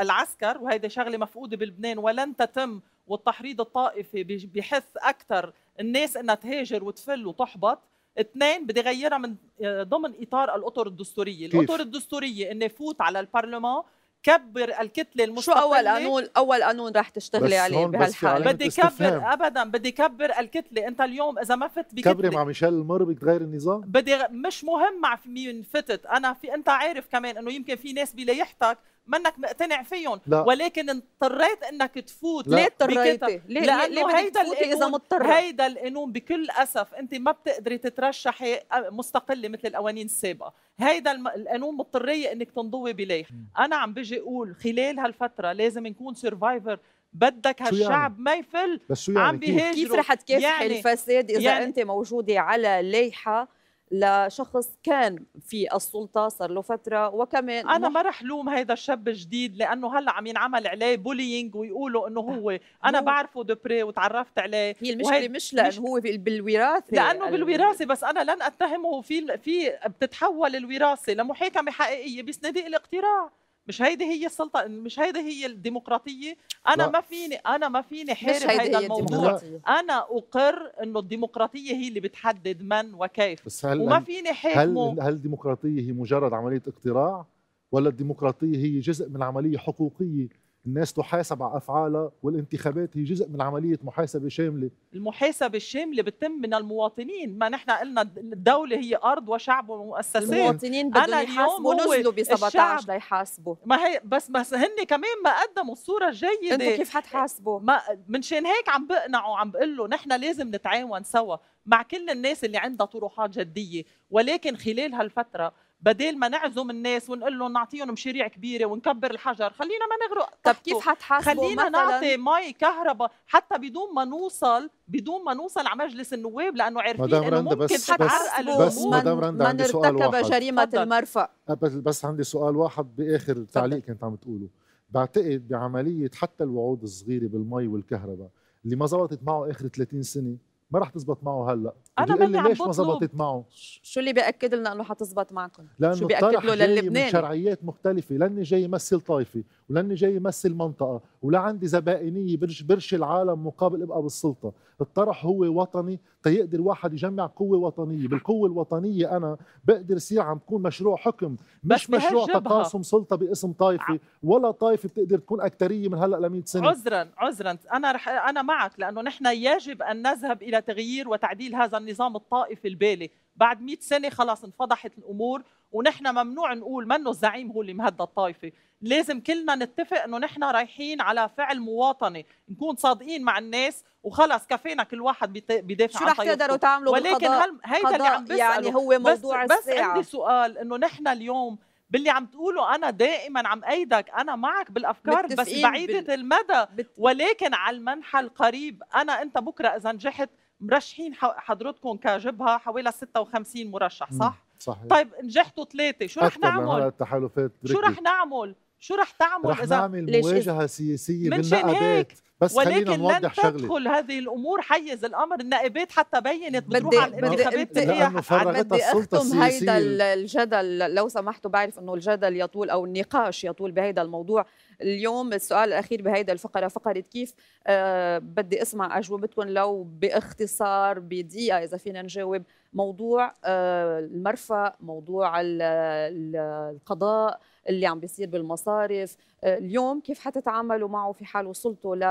العسكر 0.00 0.58
وهيدي 0.58 0.88
شغلة 0.88 1.18
مفقودة 1.18 1.56
بلبنان 1.56 1.98
ولن 1.98 2.36
تتم 2.36 2.80
والتحريض 3.06 3.60
الطائفي 3.60 4.24
بحث 4.54 4.84
أكثر 4.96 5.52
الناس 5.80 6.16
إنها 6.16 6.34
تهاجر 6.34 6.84
وتفل 6.84 7.26
وتحبط. 7.26 7.78
اثنين 8.20 8.66
بدي 8.66 8.80
غيرها 8.80 9.18
من 9.18 9.34
آه، 9.62 9.82
ضمن 9.82 10.12
إطار 10.22 10.54
الأطر 10.54 10.86
الدستورية. 10.86 11.50
كيف؟ 11.50 11.60
الأطر 11.60 11.80
الدستورية 11.80 12.50
إني 12.50 12.68
فوت 12.68 13.00
على 13.00 13.20
البرلمان 13.20 13.82
كبر 14.22 14.80
الكتلة 14.80 15.24
المستقله 15.24 15.60
شو 15.60 15.62
أول 15.62 15.88
قانون؟ 15.88 16.26
أول 16.36 16.62
قانون 16.62 16.92
رح 16.96 17.08
تشتغلي 17.08 17.56
عليه 17.58 17.86
بهالحالة. 17.86 18.52
بدي 18.52 18.68
كبر 18.68 19.32
ابدا 19.32 19.64
بدي 19.64 19.90
كبر 19.90 20.38
الكتلة. 20.38 20.88
أنت 20.88 21.00
اليوم 21.00 21.38
إذا 21.38 21.56
ما 21.56 21.68
فت 21.68 21.94
بكتلة. 21.94 22.12
كبري 22.12 22.30
مع 22.30 22.44
ميشيل 22.44 22.68
المر 22.68 23.04
بدك 23.04 23.20
تغير 23.20 23.40
النظام؟ 23.40 23.80
بدي 23.80 24.18
مش 24.30 24.64
مهم 24.64 25.00
مع 25.00 25.18
مين 25.26 25.62
فتت. 25.62 26.06
أنا 26.06 26.32
في 26.32 26.54
أنت 26.54 26.68
عارف 26.68 27.08
كمان 27.12 27.36
إنه 27.36 27.52
يمكن 27.52 27.76
في 27.76 27.92
ناس 27.92 28.12
بلايحتك 28.12 28.78
منك 29.06 29.38
مقتنع 29.38 29.82
فيهم. 29.82 30.20
لا. 30.26 30.40
ولكن 30.40 30.90
اضطريت 30.90 31.62
إنك 31.62 31.94
تفوت 31.94 32.48
ليه 32.48 32.66
اضطريتي؟ 32.66 33.40
ليه 33.48 33.60
لأنه 33.60 34.16
هيدا 34.16 34.40
إذا 34.40 34.88
مضطرة؟ 34.88 35.34
هيدا 35.34 35.66
القانون 35.66 36.12
بكل 36.12 36.50
أسف 36.50 36.94
أنت 36.94 37.14
ما 37.14 37.32
بتقدري 37.32 37.78
تترشحي 37.78 38.60
مستقلة 38.74 39.48
مثل 39.48 39.68
القوانين 39.68 40.04
السابقة، 40.06 40.52
هيدا 40.78 41.12
القانون 41.12 41.76
مضطرية 41.76 42.32
إنك 42.32 42.50
تنضوي 42.50 42.92
بليه، 42.92 43.24
أنا 43.58 43.76
عم 43.76 43.92
بيجي 43.92 44.20
أقول 44.20 44.56
خلال 44.56 44.98
هالفترة 44.98 45.52
لازم 45.52 45.86
نكون 45.86 46.14
survivor 46.14 46.78
بدك 47.12 47.60
يعني؟ 47.60 47.76
هالشعب 47.76 48.12
يعني؟ 48.12 48.22
ما 48.22 48.34
يفل. 48.34 48.80
بس 48.90 49.02
شو 49.02 49.12
يعني 49.12 49.28
عم 49.28 49.38
بيهاجروا. 49.38 49.74
كيف 49.74 49.92
رح 49.92 50.14
تكافحي 50.14 50.42
يعني 50.42 50.78
الفساد 50.78 51.30
إذا 51.30 51.40
يعني 51.40 51.64
أنت 51.64 51.80
موجودة 51.80 52.40
على 52.40 52.80
لايحه 52.82 53.55
لشخص 53.90 54.68
كان 54.82 55.24
في 55.40 55.74
السلطة 55.76 56.28
صار 56.28 56.50
له 56.50 56.60
فترة 56.62 57.08
وكمان 57.08 57.68
أنا 57.68 57.88
ما 57.88 58.02
رح 58.02 58.22
لوم 58.22 58.48
هيدا 58.48 58.72
الشاب 58.72 59.08
الجديد 59.08 59.56
لأنه 59.56 59.98
هلأ 59.98 60.12
عم 60.12 60.26
ينعمل 60.26 60.66
عليه 60.66 60.96
bullying 60.96 61.54
ويقولوا 61.54 62.08
إنه 62.08 62.20
هو. 62.20 62.58
أنا 62.84 63.00
بعرفه 63.00 63.44
de 63.44 63.57
près 63.57 63.82
وتعرفت 63.82 64.38
عليه. 64.38 64.76
هي 64.80 64.92
المشكلة 64.92 65.28
مش 65.28 65.54
لأنه 65.54 65.88
هو 65.88 66.00
بالوراثة. 66.00 66.84
لأنه 66.92 67.30
بالوراثة 67.30 67.84
بس 67.84 68.04
أنا 68.04 68.20
لن 68.32 68.42
أتهمه 68.42 69.00
في 69.00 69.38
في 69.38 69.78
بتتحول 69.86 70.56
الوراثة 70.56 71.12
لمحاكمة 71.12 71.70
حقيقية 71.70 72.22
بصناديق 72.22 72.66
الاقتراع. 72.66 73.30
مش 73.68 73.82
هيدي 73.82 74.04
هي 74.04 74.26
السلطة 74.26 74.64
مش 74.66 75.00
هيدي 75.00 75.18
هي 75.18 75.46
الديمقراطية. 75.46 76.36
أنا 76.68 76.82
لا. 76.82 76.90
ما 76.90 77.00
فيني 77.00 77.34
أنا 77.36 77.68
ما 77.68 77.82
فيني 77.82 78.14
حارب 78.14 78.50
هيدا 78.60 78.78
الموضوع. 78.78 79.40
أنا 79.68 79.98
أقر 79.98 80.72
إنه 80.82 80.98
الديمقراطية 80.98 81.72
هي 81.72 81.88
اللي 81.88 82.00
بتحدد 82.00 82.62
من 82.62 82.94
وكيف. 82.94 83.46
بس 83.46 83.66
هل 83.66 83.80
وما 83.80 84.00
فيني 84.00 84.32
حاكمه 84.32 84.92
هل 84.92 85.00
هل 85.00 85.12
الديمقراطية 85.12 85.80
هي 85.80 85.92
مجرد 85.92 86.32
عملية 86.32 86.62
اقتراع 86.66 87.26
ولا 87.72 87.88
الديمقراطية 87.88 88.56
هي 88.56 88.80
جزء 88.80 89.08
من 89.08 89.22
عملية 89.22 89.58
حقوقية 89.58 90.28
الناس 90.66 90.92
تحاسب 90.92 91.42
على 91.42 91.56
أفعالها 91.56 92.10
والانتخابات 92.22 92.96
هي 92.96 93.04
جزء 93.04 93.28
من 93.28 93.42
عملية 93.42 93.78
محاسبة 93.82 94.28
شاملة. 94.28 94.70
المحاسبة 94.94 95.56
الشاملة 95.56 96.02
بتتم 96.02 96.30
من 96.30 96.54
المواطنين 96.54 97.38
ما 97.38 97.48
نحن 97.48 97.70
قلنا 97.70 98.02
الدولة 98.02 98.76
هي 98.76 98.96
أرض 99.04 99.28
وشعب 99.28 99.68
ومؤسسات. 99.68 100.22
المواطنين 100.22 100.90
بدهم 100.90 101.22
يحاسبوا 101.22 101.74
نزلوا 101.74 102.12
ب 102.12 102.22
17 102.22 102.92
ليحاسبوا 102.92 103.54
ما 103.64 103.86
هي 103.86 104.00
بس 104.04 104.30
بس 104.30 104.54
هن 104.54 104.84
كمان 104.88 105.22
ما 105.24 105.42
قدموا 105.42 105.72
الصورة 105.72 106.08
الجيدة. 106.08 106.54
أنتوا 106.54 106.76
كيف 106.76 106.90
حتحاسبوا؟ 106.90 107.60
ما 107.60 107.80
منشان 108.08 108.46
هيك 108.46 108.68
عم 108.68 108.86
بقنعه 108.86 109.30
وعم 109.30 109.50
بقول 109.50 109.76
له 109.76 109.88
نحن 109.88 110.12
لازم 110.12 110.48
نتعاون 110.48 111.02
سوا 111.02 111.36
مع 111.66 111.82
كل 111.82 112.10
الناس 112.10 112.44
اللي 112.44 112.58
عندها 112.58 112.86
طروحات 112.86 113.30
جدية. 113.30 113.84
ولكن 114.10 114.56
خلال 114.56 114.94
هالفترة 114.94 115.52
بدل 115.80 116.18
ما 116.18 116.28
نعزم 116.28 116.70
الناس 116.70 117.10
ونقول 117.10 117.38
لهم 117.38 117.52
نعطيهم 117.52 117.90
مشاريع 117.90 118.28
كبيرة 118.28 118.66
ونكبر 118.66 119.10
الحجر 119.10 119.50
خلينا 119.50 119.86
ما 119.86 120.06
نغرق. 120.06 120.30
طب 120.44 120.54
كيف 120.54 120.78
حتحاسبوا 120.78 121.44
خلينا 121.44 121.68
نعطي 121.68 122.16
مي 122.16 122.52
كهرباء 122.52 123.10
حتى 123.26 123.58
بدون 123.58 123.94
ما 123.94 124.04
نوصل 124.04 124.70
بدون 124.88 125.24
ما 125.24 125.34
نوصل 125.34 125.66
على 125.66 125.84
مجلس 125.84 126.12
النواب 126.14 126.56
لأنه 126.56 126.80
عارفين 126.80 127.14
إنه 127.14 127.40
ممكن 127.40 127.56
بس 127.58 127.90
حتعرقل 127.90 128.66
بس 128.66 128.78
مدام 128.78 129.18
رندا 129.20 129.48
عندي 129.48 129.64
سؤال 129.64 129.96
واحد. 129.96 130.24
جريمة 130.24 130.70
المرفأ. 130.74 131.28
بس 131.62 132.04
عندي 132.04 132.22
سؤال 132.24 132.56
واحد 132.56 132.96
بآخر 132.96 133.44
تعليق 133.44 133.78
كنت 133.78 134.04
عم 134.04 134.16
تقوله. 134.16 134.48
بعتقد 134.90 135.48
بعملية 135.48 136.10
حتى 136.14 136.44
الوعود 136.44 136.82
الصغيرة 136.82 137.26
بالمي 137.28 137.66
والكهرباء 137.66 138.28
اللي 138.64 138.76
ما 138.76 138.86
زبطت 138.86 139.20
معه 139.22 139.50
آخر 139.50 139.68
30 139.68 140.02
سنة 140.02 140.36
ما 140.70 140.78
رح 140.78 140.88
تزبط 140.88 141.18
معه 141.24 141.52
هلأ. 141.52 141.72
أنا 141.98 142.14
مني 142.26 142.42
ليش 142.42 142.60
ما 142.60 142.72
زبطت 142.72 143.14
معه؟ 143.14 143.44
شو 143.82 144.00
اللي 144.00 144.12
بيأكد 144.12 144.54
لنا 144.54 144.72
إنه 144.72 144.84
حتزبط 144.84 145.32
معكم؟ 145.32 145.62
لأنه 145.78 145.94
شو 145.94 146.06
بيأكد 146.06 146.44
له 146.44 146.54
للبناني؟ 146.54 147.04
من 147.06 147.10
شرعيات 147.10 147.64
مختلفة. 147.64 148.14
لأني 148.16 148.42
جاي 148.42 148.62
يمثل 148.62 149.00
طائفة 149.00 149.42
ولأني 149.70 149.94
جاي 149.94 150.16
يمثل 150.16 150.54
منطقة 150.54 151.00
ولا 151.22 151.38
عندي 151.38 151.66
زبائنية 151.66 152.36
برش 152.36 152.62
برش 152.62 152.94
العالم 152.94 153.46
مقابل 153.46 153.82
أبقى 153.82 154.02
بالسلطة. 154.02 154.52
الطرح 154.80 155.24
هو 155.24 155.60
وطني. 155.60 156.00
تيقدر 156.22 156.60
واحد 156.60 156.92
يجمع 156.92 157.26
قوة 157.26 157.58
وطنية. 157.58 158.08
بالقوة 158.08 158.48
الوطنية 158.48 159.16
أنا 159.16 159.36
بقدر 159.64 159.96
يصير 159.96 160.20
عم 160.20 160.38
تكون 160.38 160.62
مشروع 160.62 160.96
حكم. 160.96 161.36
مش 161.64 161.90
مشروع 161.90 162.26
تقاسم 162.26 162.82
سلطة 162.82 163.16
باسم 163.16 163.52
طائفة. 163.52 163.98
ولا 164.22 164.50
طائفة 164.50 164.88
بتقدر 164.88 165.18
تكون 165.18 165.40
اكثريه 165.40 165.88
من 165.88 165.98
هلأ 165.98 166.16
ل 166.16 166.30
100 166.30 166.42
سنة. 166.44 166.68
عذرا 166.68 167.08
عذرا. 167.18 167.58
أنا 167.72 167.92
رح 167.92 168.08
أنا 168.08 168.42
معك 168.42 168.72
لأنه 168.80 169.02
نحن 169.02 169.26
يجب 169.26 169.82
أن 169.82 170.02
نذهب 170.02 170.42
إلى 170.42 170.55
تغيير 170.60 171.08
وتعديل 171.08 171.54
هذا 171.54 171.78
النظام 171.78 172.16
الطائفي 172.16 172.68
البالي. 172.68 173.10
بعد 173.36 173.62
100 173.62 173.76
سنة 173.80 174.10
خلاص 174.10 174.44
انفضحت 174.44 174.98
الأمور 174.98 175.42
ونحن 175.72 176.08
ممنوع 176.08 176.54
نقول 176.54 176.88
منه 176.88 177.10
الزعيم 177.10 177.50
هو 177.50 177.62
اللي 177.62 177.74
مهدى 177.74 178.02
الطائفة. 178.02 178.52
لازم 178.80 179.20
كلنا 179.20 179.54
نتفق 179.54 180.02
إنه 180.02 180.18
نحن 180.18 180.44
رايحين 180.44 181.00
على 181.00 181.30
فعل 181.36 181.60
مواطني 181.60 182.26
نكون 182.48 182.76
صادقين 182.76 183.22
مع 183.22 183.38
الناس 183.38 183.84
وخلص 184.02 184.46
كفينا 184.46 184.82
كل 184.82 185.00
واحد 185.00 185.32
بيدافع 185.48 185.98
شو 185.98 186.04
رح 186.04 186.22
تقدروا 186.22 186.56
تعملوا 186.56 186.92
ولكن 186.92 187.26
هل 187.26 187.58
هيدا 187.64 187.96
اللي 187.96 188.06
عم 188.06 188.24
بسأله 188.24 188.38
يعني 188.38 188.74
هو 188.74 188.98
موضوع 188.98 189.44
بس, 189.44 189.52
بس 189.52 189.68
عندي 189.68 190.02
سؤال 190.02 190.58
إنه 190.58 190.76
نحن 190.76 191.08
اليوم 191.08 191.58
باللي 191.90 192.10
عم 192.10 192.26
تقوله 192.26 192.74
أنا 192.74 192.90
دائما 192.90 193.48
عم 193.48 193.64
أيدك 193.64 194.10
أنا 194.10 194.36
معك 194.36 194.70
بالأفكار 194.70 195.26
بس 195.26 195.54
بعيده 195.54 196.00
بال... 196.00 196.10
المدى. 196.10 196.66
بت... 196.74 196.90
ولكن 196.98 197.54
على 197.54 197.76
المنحى 197.76 198.20
القريب 198.20 198.82
أنا 198.94 199.22
أنت 199.22 199.38
بكرة 199.38 199.68
إذا 199.68 199.92
نجحت 199.92 200.30
مرشحين 200.60 201.14
حضرتكم 201.14 201.96
كجبهة 201.96 202.58
حوالي 202.58 202.92
56 202.92 203.70
مرشح 203.70 204.12
صح؟ 204.12 204.46
صحيح. 204.58 204.86
طيب 204.90 205.08
نجحتوا 205.22 205.64
ثلاثة. 205.64 206.06
شو 206.06 206.20
رح 206.20 206.38
نعمل؟ 206.38 206.82
التحالفات 206.82 207.52
شو 207.64 207.78
رح 207.78 208.02
نعمل؟ 208.02 208.54
شو 208.78 208.94
رح 208.94 209.10
تعمل 209.10 209.50
رح 209.50 209.60
اذا 209.60 209.76
نعمل 209.76 210.20
مواجهة 210.22 210.66
سياسية 210.66 211.30
بالنقابات 211.30 212.12
بس 212.40 212.56
ولكن 212.56 212.70
خلينا 212.70 212.96
نوضح 212.96 213.34
شغلة. 213.34 213.48
ولكن 213.48 213.56
لن 213.56 213.62
تدخل 213.62 213.88
هذه 213.88 214.18
الأمور 214.18 214.62
حيز 214.62 215.04
الأمر. 215.04 215.40
النائبات 215.40 215.92
حتى 215.92 216.20
بينت 216.20 216.68
بتروح 216.68 216.94
على 216.94 217.18
الانتخابات 217.18 217.76
لأنه 217.76 218.62
بدي 218.62 218.84
اختم 218.84 219.42
هيدا 219.42 219.78
الجدل 220.14 220.94
لو 220.94 221.08
سمحتوا 221.08 221.50
بعرف 221.50 221.78
إنه 221.78 221.94
الجدل 221.94 222.40
يطول 222.40 222.70
أو 222.70 222.84
النقاش 222.84 223.44
يطول 223.44 223.72
بهذا 223.72 224.02
الموضوع. 224.02 224.46
اليوم 224.82 225.32
السؤال 225.32 225.68
الأخير 225.68 226.02
بهيدا 226.02 226.32
الفقرة 226.32 226.68
فقرة 226.68 227.00
كيف 227.00 227.34
آه 227.66 228.18
بدي 228.18 228.62
أسمع 228.62 228.98
أجوبتكم 228.98 229.42
لو 229.42 229.82
باختصار 229.82 230.98
بدقيقة 230.98 231.64
إذا 231.64 231.76
فينا 231.76 232.02
نجاوب 232.02 232.42
موضوع 232.72 233.34
آه 233.44 233.98
المرفأ 233.98 234.76
موضوع 234.80 235.32
القضاء 235.40 237.40
اللي 237.68 237.86
عم 237.86 238.00
بيصير 238.00 238.28
بالمصارف. 238.28 239.16
اليوم 239.44 240.00
كيف 240.00 240.18
حتتعاملوا 240.20 240.88
معه 240.88 241.12
في 241.12 241.24
حال 241.24 241.46
وصلتوا 241.46 241.96
ل 241.96 242.02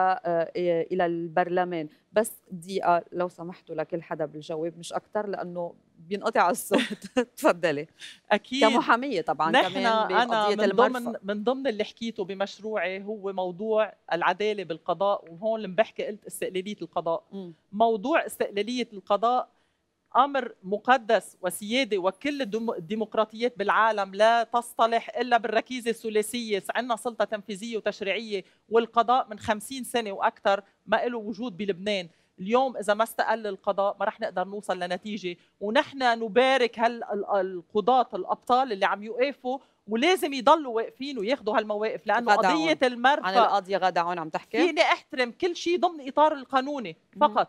إلى 0.91 1.05
البرلمان؟ 1.05 1.87
بس 2.13 2.31
دقيقة 2.51 3.03
لو 3.11 3.27
سمحتوا 3.27 3.75
لكل 3.75 4.03
حدا 4.03 4.25
بالجواب 4.25 4.77
مش 4.77 4.93
أكثر 4.93 5.27
لأنه 5.27 5.73
بينقطع 6.09 6.49
الصوت. 6.49 6.79
تفضلي. 7.37 7.87
أكيد. 8.31 8.61
كمحامية 8.61 9.21
طبعا 9.21 9.51
نحن 9.51 9.73
كمان 9.73 10.11
أنا 10.11 10.49
من 10.49 10.55
ضمن 10.55 10.63
المرفأ. 10.63 11.19
من 11.23 11.43
ضمن 11.43 11.67
اللي 11.67 11.83
حكيته 11.83 12.23
بمشروعي 12.25 13.03
هو 13.03 13.33
موضوع 13.33 13.93
العدالة 14.13 14.63
بالقضاء 14.63 15.31
وهون 15.31 15.55
اللي 15.65 15.75
بحكي 15.75 16.05
قلت 16.05 16.25
استقلالية 16.25 16.77
القضاء. 16.81 17.23
مم. 17.31 17.53
موضوع 17.71 18.25
استقلالية 18.25 18.87
القضاء 18.93 19.55
أمر 20.15 20.51
مقدس 20.63 21.37
وسيادة 21.41 21.97
وكل 21.97 22.41
الديمقراطيات 22.77 23.57
بالعالم 23.57 24.15
لا 24.15 24.43
تصطلح 24.43 25.17
إلا 25.17 25.37
بالركيزة 25.37 25.89
الثلاثية. 25.89 26.63
عندنا 26.75 26.95
سلطة 26.95 27.25
تنفيذية 27.25 27.77
وتشريعية 27.77 28.43
والقضاء 28.69 29.27
من 29.29 29.39
خمسين 29.39 29.83
سنة 29.83 30.11
وأكثر 30.11 30.63
ما 30.85 31.05
له 31.05 31.17
وجود 31.17 31.57
بلبنان. 31.57 32.09
اليوم 32.39 32.77
إذا 32.77 32.93
ما 32.93 33.03
استقل 33.03 33.47
القضاء 33.47 33.95
ما 33.99 34.05
رح 34.05 34.19
نقدر 34.19 34.43
نوصل 34.47 34.79
لنتيجة. 34.79 35.37
ونحن 35.61 35.97
نبارك 36.19 36.79
هال 36.79 37.03
ال- 37.03 37.25
القضاة 37.41 38.07
الأبطال 38.13 38.71
اللي 38.71 38.85
عم 38.85 39.03
يوقفوا 39.03 39.59
ولازم 39.87 40.33
يضلوا 40.33 40.75
واقفين 40.75 41.19
وياخذوا 41.19 41.57
هالمواقف. 41.57 42.07
لأنه 42.07 42.33
غدا 42.33 42.47
عون. 42.47 42.57
قضية 42.69 42.77
عن 42.83 42.91
المرفأ 42.93 43.29
القاضية 43.43 43.77
غاده 43.77 44.01
عون 44.01 44.19
عم 44.19 44.29
تحكي. 44.29 44.57
فيني 44.57 44.81
أحترم 44.81 45.31
كل 45.31 45.55
شيء 45.55 45.79
ضمن 45.79 46.07
إطار 46.07 46.33
القانوني 46.33 46.95
مم. 47.15 47.27
فقط. 47.27 47.47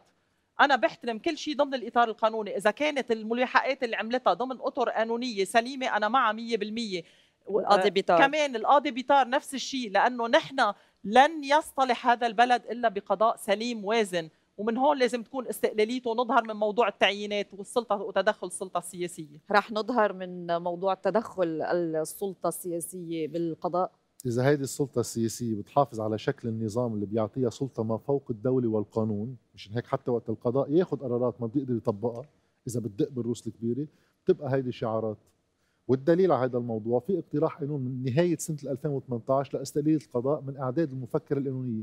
أنا 0.60 0.76
بحترم 0.76 1.18
كل 1.18 1.38
شيء 1.38 1.56
ضمن 1.56 1.74
الإطار 1.74 2.08
القانوني 2.08 2.56
إذا 2.56 2.70
كانت 2.70 3.10
الملاحقات 3.10 3.82
اللي 3.84 3.96
عملتها 3.96 4.32
ضمن 4.34 4.56
أطر 4.60 4.90
قانونية 4.90 5.44
سليمة 5.44 5.96
أنا 5.96 6.08
معها 6.08 6.32
100% 6.32 7.02
و- 7.46 7.60
القاضي 7.60 7.90
بيطار. 7.90 8.18
كمان 8.18 8.56
القاضي 8.56 8.90
بيطار 8.90 9.28
نفس 9.28 9.54
الشيء 9.54 9.90
لأنه 9.90 10.26
نحن 10.28 10.72
لن 11.04 11.44
يصطلح 11.44 12.06
هذا 12.06 12.26
البلد 12.26 12.62
إلا 12.70 12.88
بقضاء 12.88 13.36
سليم 13.36 13.84
وازن 13.84 14.28
ومن 14.58 14.76
هون 14.76 14.98
لازم 14.98 15.22
تكون 15.22 15.46
استقلاليته 15.48 16.10
ونظهر 16.10 16.42
من 16.44 16.54
موضوع 16.54 16.88
التعيينات 16.88 17.54
والسلطة 17.54 17.96
وتدخل 17.96 18.46
السلطة 18.46 18.78
السياسية. 18.78 19.38
رح 19.52 19.72
نظهر 19.72 20.12
من 20.12 20.56
موضوع 20.58 20.94
تدخل 20.94 21.62
السلطة 21.62 22.48
السياسية 22.48 23.28
بالقضاء. 23.28 23.92
إذا 24.26 24.46
هيدي 24.48 24.62
السلطة 24.62 25.00
السياسية 25.00 25.54
بتحافظ 25.54 26.00
على 26.00 26.18
شكل 26.18 26.48
النظام 26.48 26.94
اللي 26.94 27.06
بيعطيها 27.06 27.50
سلطة 27.50 27.82
ما 27.82 27.96
فوق 27.96 28.22
الدولة 28.30 28.68
والقانون 28.68 29.36
مشان 29.54 29.72
هيك 29.74 29.86
حتى 29.86 30.10
وقت 30.10 30.28
القضاء 30.28 30.70
ياخذ 30.72 30.96
قرارات 30.96 31.40
ما 31.40 31.46
بيقدر 31.46 31.76
يطبقها 31.76 32.24
إذا 32.68 32.80
بتدق 32.80 33.10
بالروس 33.10 33.46
الكبيرة 33.46 33.86
بتبقى 34.24 34.52
هيدي 34.54 34.72
شعارات. 34.72 35.16
والدليل 35.88 36.32
على 36.32 36.44
هذا 36.50 36.58
الموضوع 36.58 37.00
في 37.00 37.18
اقتراح 37.18 37.58
قانون 37.60 37.80
من 37.80 38.02
نهاية 38.02 38.36
سنة 38.36 38.58
2018 38.72 39.58
لإستقلالية 39.58 39.96
القضاء 39.96 40.40
من 40.40 40.56
أعداد 40.56 40.90
المفكرة 40.92 41.38
القانونية. 41.38 41.82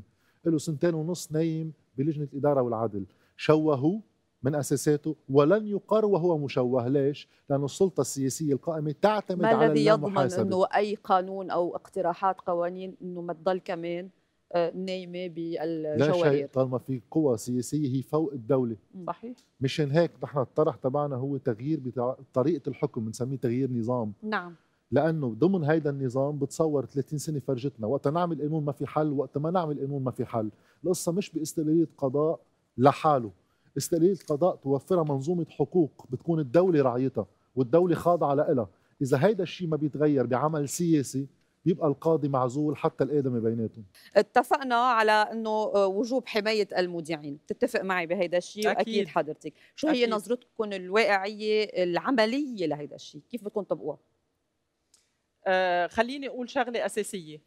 له 0.52 0.58
سنتين 0.58 0.94
ونص 0.94 1.32
نايم 1.32 1.74
بلجنة 1.98 2.28
الإدارة 2.34 2.62
والعدل. 2.62 3.06
شوهوا 3.38 4.00
من 4.44 4.56
أساساته 4.56 5.16
ولن 5.30 5.68
يقر 5.68 6.06
وهو 6.06 6.38
مشوه. 6.38 6.88
ليش؟ 6.88 7.28
لأنه 7.50 7.66
السلطة 7.66 8.02
السياسية 8.02 8.54
القائمة 8.54 8.96
تعتمد 9.02 9.42
ما 9.42 9.48
على 9.48 9.66
الذي 9.66 9.86
يضمن 9.86 10.18
إنه 10.18 10.66
أي 10.76 10.96
قانون 10.96 11.52
أو 11.52 11.76
اقتراحات 11.76 12.42
قوانين 12.42 12.96
إنه 13.02 13.22
ما 13.22 13.34
تضل 13.34 13.58
كمان 13.60 14.10
آه، 14.56 14.72
نايمة 14.76 15.28
لا 15.28 16.06
شيء 16.06 16.14
بالجواهر 16.14 16.48
طالما 16.54 16.78
في 16.78 17.02
قوى 17.12 17.38
سياسية 17.38 17.96
هي 17.98 18.02
فوق 18.02 18.34
الدولة. 18.34 18.76
صحيح. 19.08 19.36
مشان 19.62 19.92
هيك 19.92 20.12
نحن 20.24 20.40
الطرح 20.40 20.76
تبعنا 20.76 21.16
هو 21.16 21.38
تغيير 21.38 21.80
بتاع 21.80 22.18
طريقه 22.34 22.70
الحكم 22.70 23.06
بنسميه 23.06 23.38
تغيير 23.38 23.72
نظام. 23.72 24.14
نعم. 24.24 24.56
لأنه 24.94 25.36
ضمن 25.40 25.64
هيدا 25.64 25.90
النظام 25.90 26.40
بتصور 26.40 26.86
30 26.86 27.20
سنة 27.20 27.40
فرجتنا 27.40 27.88
وقت 27.88 28.08
نعمل 28.08 28.42
قانون 28.42 28.66
ما 28.66 28.72
في 28.72 28.86
حل 28.88 29.12
وقت 29.12 29.38
ما 29.38 29.52
نعمل 29.52 29.80
قانون 29.80 30.04
ما 30.04 30.12
في 30.12 30.26
حل. 30.26 30.50
القصة 30.84 31.12
مش 31.12 31.30
باستقلالية 31.30 31.88
قضاء 31.98 32.40
لحاله. 32.78 33.32
استقلالية 33.78 34.14
القضاء 34.14 34.56
توفرها 34.56 35.04
منظومة 35.04 35.46
حقوق 35.50 36.06
بتكون 36.10 36.40
الدولة 36.40 36.82
راعيتها 36.82 37.26
والدولة 37.56 37.96
خاضعة 37.96 38.34
لها 38.34 38.68
إذا 39.02 39.26
هيدا 39.26 39.44
الشيء 39.44 39.68
ما 39.68 39.78
بيتغير 39.78 40.26
بعمل 40.26 40.70
سياسي 40.70 41.28
بيبقى 41.66 41.88
القاضي 41.88 42.28
معزول 42.28 42.78
حتى 42.78 43.04
الادمه 43.04 43.40
بيناتهم. 43.40 43.84
اتفقنا 44.16 44.76
على 44.76 45.12
إنه 45.12 45.50
آه، 45.50 45.88
وجوب 45.88 46.28
حماية 46.28 46.68
المذيعين 46.78 47.38
بتتفق 47.46 47.82
معي 47.82 48.06
بهيدا 48.06 48.38
الشيء 48.38 48.72
أكيد. 48.72 48.78
وأكيد 48.78 49.08
حضرتك. 49.08 49.54
شو 49.76 49.88
هي 49.88 50.04
أكيد. 50.04 50.14
نظرتكم 50.14 50.74
الواقعية 50.74 51.64
العملية 51.84 52.66
لهيدا 52.66 52.96
الشيء 52.96 53.22
كيف 53.32 53.42
بدكم 53.44 53.62
تطبقوها 53.64 53.98
خليني 55.88 56.28
أقول 56.28 56.50
شغلة 56.50 56.86
أساسية. 56.86 57.42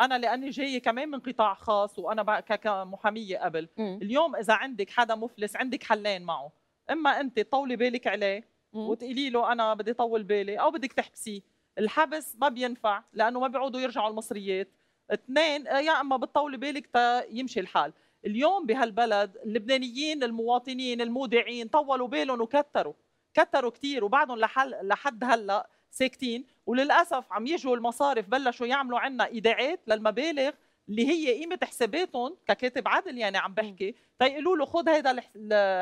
أنا 0.00 0.18
لأني 0.18 0.50
جاية 0.50 0.78
كمان 0.82 1.08
من 1.08 1.20
قطاع 1.20 1.54
خاص 1.54 1.98
وأنا 1.98 2.40
كمحامية 2.40 3.38
قبل. 3.38 3.68
مم. 3.76 3.98
اليوم 4.02 4.36
إذا 4.36 4.54
عندك 4.54 4.90
حدا 4.90 5.14
مفلس 5.14 5.56
عندك 5.56 5.82
حلين 5.82 6.22
معه. 6.22 6.52
إما 6.90 7.20
أنت 7.20 7.40
تطولي 7.40 7.76
بالك 7.76 8.06
عليه. 8.06 8.44
وتقولي 8.72 9.30
له 9.30 9.52
أنا 9.52 9.74
بدي 9.74 9.92
طول 9.92 10.22
بالي 10.22 10.56
أو 10.60 10.70
بدك 10.70 10.92
تحبسيه. 10.92 11.40
الحبس 11.78 12.36
ما 12.36 12.48
بينفع 12.48 13.02
لأنه 13.12 13.40
ما 13.40 13.48
بيعودوا 13.48 13.80
يرجعوا 13.80 14.10
المصريات. 14.10 14.68
اثنين 15.10 15.68
آه، 15.68 15.78
يا 15.78 16.00
إما 16.00 16.16
بتطولي 16.16 16.56
بالك 16.56 16.86
تا 16.86 17.24
يمشي 17.30 17.60
الحال. 17.60 17.92
اليوم 18.26 18.66
بهالبلد 18.66 19.36
اللبنانيين 19.36 20.22
المواطنين 20.22 21.00
المودعين 21.00 21.68
طولوا 21.68 22.08
بالهم 22.08 22.40
وكتروا. 22.40 22.94
كتروا 23.34 23.70
كتير 23.70 24.04
وبعدهم 24.04 24.38
لحل 24.38 24.88
لحد 24.88 25.24
هلأ 25.24 25.68
ساكتين 25.90 26.44
وللأسف 26.66 27.32
عم 27.32 27.46
يجوا 27.46 27.76
المصارف 27.76 28.28
بلشوا 28.28 28.66
يعملوا 28.66 28.98
عنا 28.98 29.26
إيداعات 29.26 29.80
للمبالغ 29.86 30.50
اللي 30.88 31.08
هي 31.08 31.40
قيمة 31.40 31.58
حساباتهم 31.62 32.36
ككاتب 32.46 32.88
عدل 32.88 33.18
يعني 33.18 33.38
عم 33.38 33.54
بحكي. 33.54 33.94
تيقولوا 34.18 34.56
له 34.56 34.64
خذ 34.64 34.88
هيدا 34.88 35.20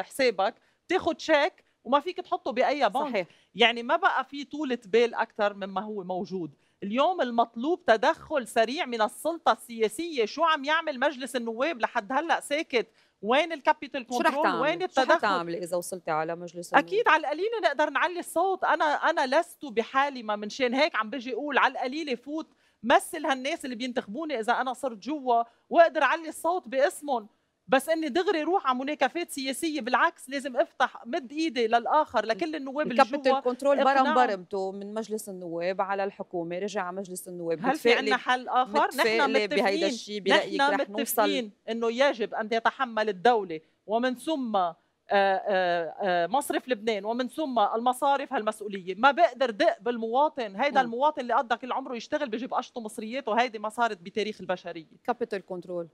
حسابك 0.02 0.54
تاخذ 0.88 1.18
شيك 1.18 1.64
وما 1.84 2.00
فيك 2.00 2.16
تحطه 2.16 2.52
بأي 2.52 2.88
بنك. 2.88 2.94
صحيح. 3.08 3.26
يعني 3.54 3.82
ما 3.82 3.96
بقى 3.96 4.24
في 4.24 4.44
طولة 4.44 4.78
بال 4.86 5.14
أكثر 5.14 5.54
مما 5.54 5.80
هو 5.80 6.04
موجود. 6.04 6.50
اليوم 6.82 7.20
المطلوب 7.20 7.84
تدخل 7.86 8.46
سريع 8.48 8.86
من 8.86 9.02
السلطة 9.02 9.52
السياسية 9.52 10.24
شو 10.24 10.44
عم 10.44 10.64
يعمل 10.64 10.98
مجلس 11.00 11.36
النواب 11.36 11.80
لحد 11.80 12.12
هلأ 12.12 12.40
ساكت 12.40 12.86
وين 13.22 13.52
ال 13.52 13.58
capital 13.58 14.00
رح 14.00 14.08
control 14.08 14.60
وين 14.60 14.78
تعمل 14.78 14.94
شو 14.94 15.00
التدخل؟ 15.00 15.18
حتعملي 15.18 15.58
إذا 15.58 15.76
وصلتي 15.76 16.10
على 16.10 16.36
مجلس 16.36 16.72
النواب؟ 16.72 16.86
أكيد 16.86 17.08
على 17.08 17.20
القليله 17.20 17.60
نقدر 17.64 17.90
نعلي 17.90 18.18
الصوت. 18.18 18.64
أنا 18.64 18.84
أنا 18.84 19.40
لست 19.40 19.64
بحالي 19.64 20.22
ما 20.22 20.36
منشان 20.36 20.74
هيك 20.74 20.96
عم 20.96 21.10
بجي 21.10 21.32
أقول 21.34 21.58
على 21.58 21.72
القليله 21.72 22.14
فوت 22.14 22.54
مثل 22.82 23.26
هالناس 23.26 23.64
اللي 23.64 23.76
بينتخبوني 23.76 24.40
إذا 24.40 24.52
أنا 24.52 24.72
صرت 24.72 24.98
جوا 24.98 25.42
وأقدر 25.70 26.02
أعلي 26.02 26.28
الصوت 26.28 26.68
باسمهم. 26.68 27.28
بس 27.68 27.88
إني 27.88 28.08
دغري 28.08 28.42
روح 28.42 28.66
على 28.66 28.78
مناكفات 28.78 29.30
سياسية 29.30 29.80
بالعكس 29.80 30.30
لازم 30.30 30.56
أفتح 30.56 31.06
مد 31.06 31.32
إيدي 31.32 31.66
للآخر 31.66 32.26
لكل 32.26 32.56
النواب 32.56 32.92
اللي 32.92 33.04
جوا 33.04 33.40
control 33.40 33.84
برم. 33.84 34.14
برمته 34.14 34.72
من 34.72 34.94
مجلس 34.94 35.28
النواب 35.28 35.80
على 35.80 36.04
الحكومة 36.04 36.58
رجع 36.58 36.82
على 36.82 36.96
مجلس 36.96 37.28
النواب 37.28 37.58
هل 37.62 37.76
في 37.76 37.94
عندنا 37.94 38.16
حل 38.16 38.48
آخر؟ 38.48 38.88
نحن 38.96 39.32
متفقين 39.32 39.84
الشيء 39.84 40.20
برايك 40.20 40.60
نحن 40.60 40.74
رح 40.74 40.88
نوصل 40.88 41.00
متفقين 41.00 41.50
إنه 41.68 41.90
يجب 41.92 42.34
أن 42.34 42.48
يتحمل 42.52 43.08
الدولة 43.08 43.60
ومن 43.86 44.14
ثم 44.14 44.56
آه، 44.56 44.74
آه، 45.10 45.94
آه، 46.02 46.26
مصرف 46.26 46.68
لبنان 46.68 47.04
ومن 47.04 47.28
ثم 47.28 47.58
المصارف 47.58 48.32
هالمسؤولية 48.32 48.94
ما 48.94 49.10
بقدر 49.10 49.50
دق 49.50 49.76
بالمواطن 49.80 50.56
هيدا. 50.56 50.80
المواطن 50.80 51.20
اللي 51.20 51.34
قضى 51.34 51.56
كل 51.56 51.72
عمره 51.72 51.96
يشتغل 51.96 52.28
بجيب 52.28 52.54
قشطة 52.54 52.80
مصريات 52.80 53.28
وهيدي 53.28 53.58
ما 53.58 53.68
صارت 53.68 53.98
بتاريخ 54.02 54.40
البشرية 54.40 54.86
كابيتال 55.04 55.46
كنترول 55.46 55.88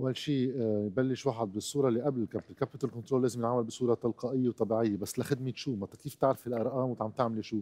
أول 0.00 0.16
شيء 0.16 0.54
آه، 0.56 0.86
يبلش 0.86 1.26
واحد 1.26 1.52
بالصورة 1.52 1.88
اللي 1.88 2.02
قبل 2.02 2.22
ال 2.22 2.25
capital 2.25 2.50
ال 2.50 2.55
capital 2.55 2.90
control 2.90 3.22
لازم 3.22 3.40
ينعمل 3.40 3.62
بصورة 3.62 3.94
تلقائية 3.94 4.48
وطبيعية 4.48 4.96
بس 4.96 5.18
لخدمة 5.18 5.52
شو؟ 5.56 5.74
ما 5.74 5.86
كيف 5.86 6.14
تعرفي 6.14 6.46
الأرقام 6.46 6.90
وعم 6.90 7.10
تعملي 7.10 7.42
شو؟ 7.42 7.60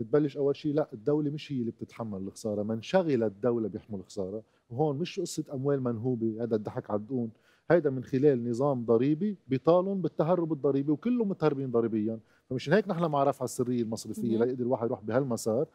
بتبلش 0.00 0.36
أول 0.36 0.56
شيء 0.56 0.74
لا 0.74 0.88
الدولة 0.92 1.30
مش 1.30 1.52
هي 1.52 1.60
اللي 1.60 1.70
بتتحمل 1.70 2.18
الخسارة 2.18 2.62
من 2.62 2.82
شغل 2.82 3.22
الدولة 3.22 3.68
بيحمل 3.68 3.98
الخسارة. 3.98 4.42
وهون 4.70 4.98
مش 4.98 5.20
قصة 5.20 5.44
أموال 5.52 5.82
منهوبة 5.82 6.36
هذا 6.42 6.56
الضحك 6.56 6.90
على 6.90 7.00
الدقون. 7.00 7.30
هيدا 7.70 7.90
من 7.90 8.04
خلال 8.04 8.50
نظام 8.50 8.84
ضريبي 8.84 9.36
بيطالن 9.48 10.00
بالتهرب 10.00 10.52
الضريبي 10.52 10.92
وكلهم 10.92 11.28
متهربين 11.28 11.70
ضريبيا. 11.70 12.18
فمشان 12.50 12.72
هيك 12.72 12.88
نحن 12.88 13.04
مع 13.04 13.24
رفع 13.24 13.44
السرية 13.44 13.82
المصرفية. 13.82 14.38
ليقدر 14.38 14.64
الواحد 14.64 14.86
يروح 14.86 15.00
بهالمسار. 15.00 15.66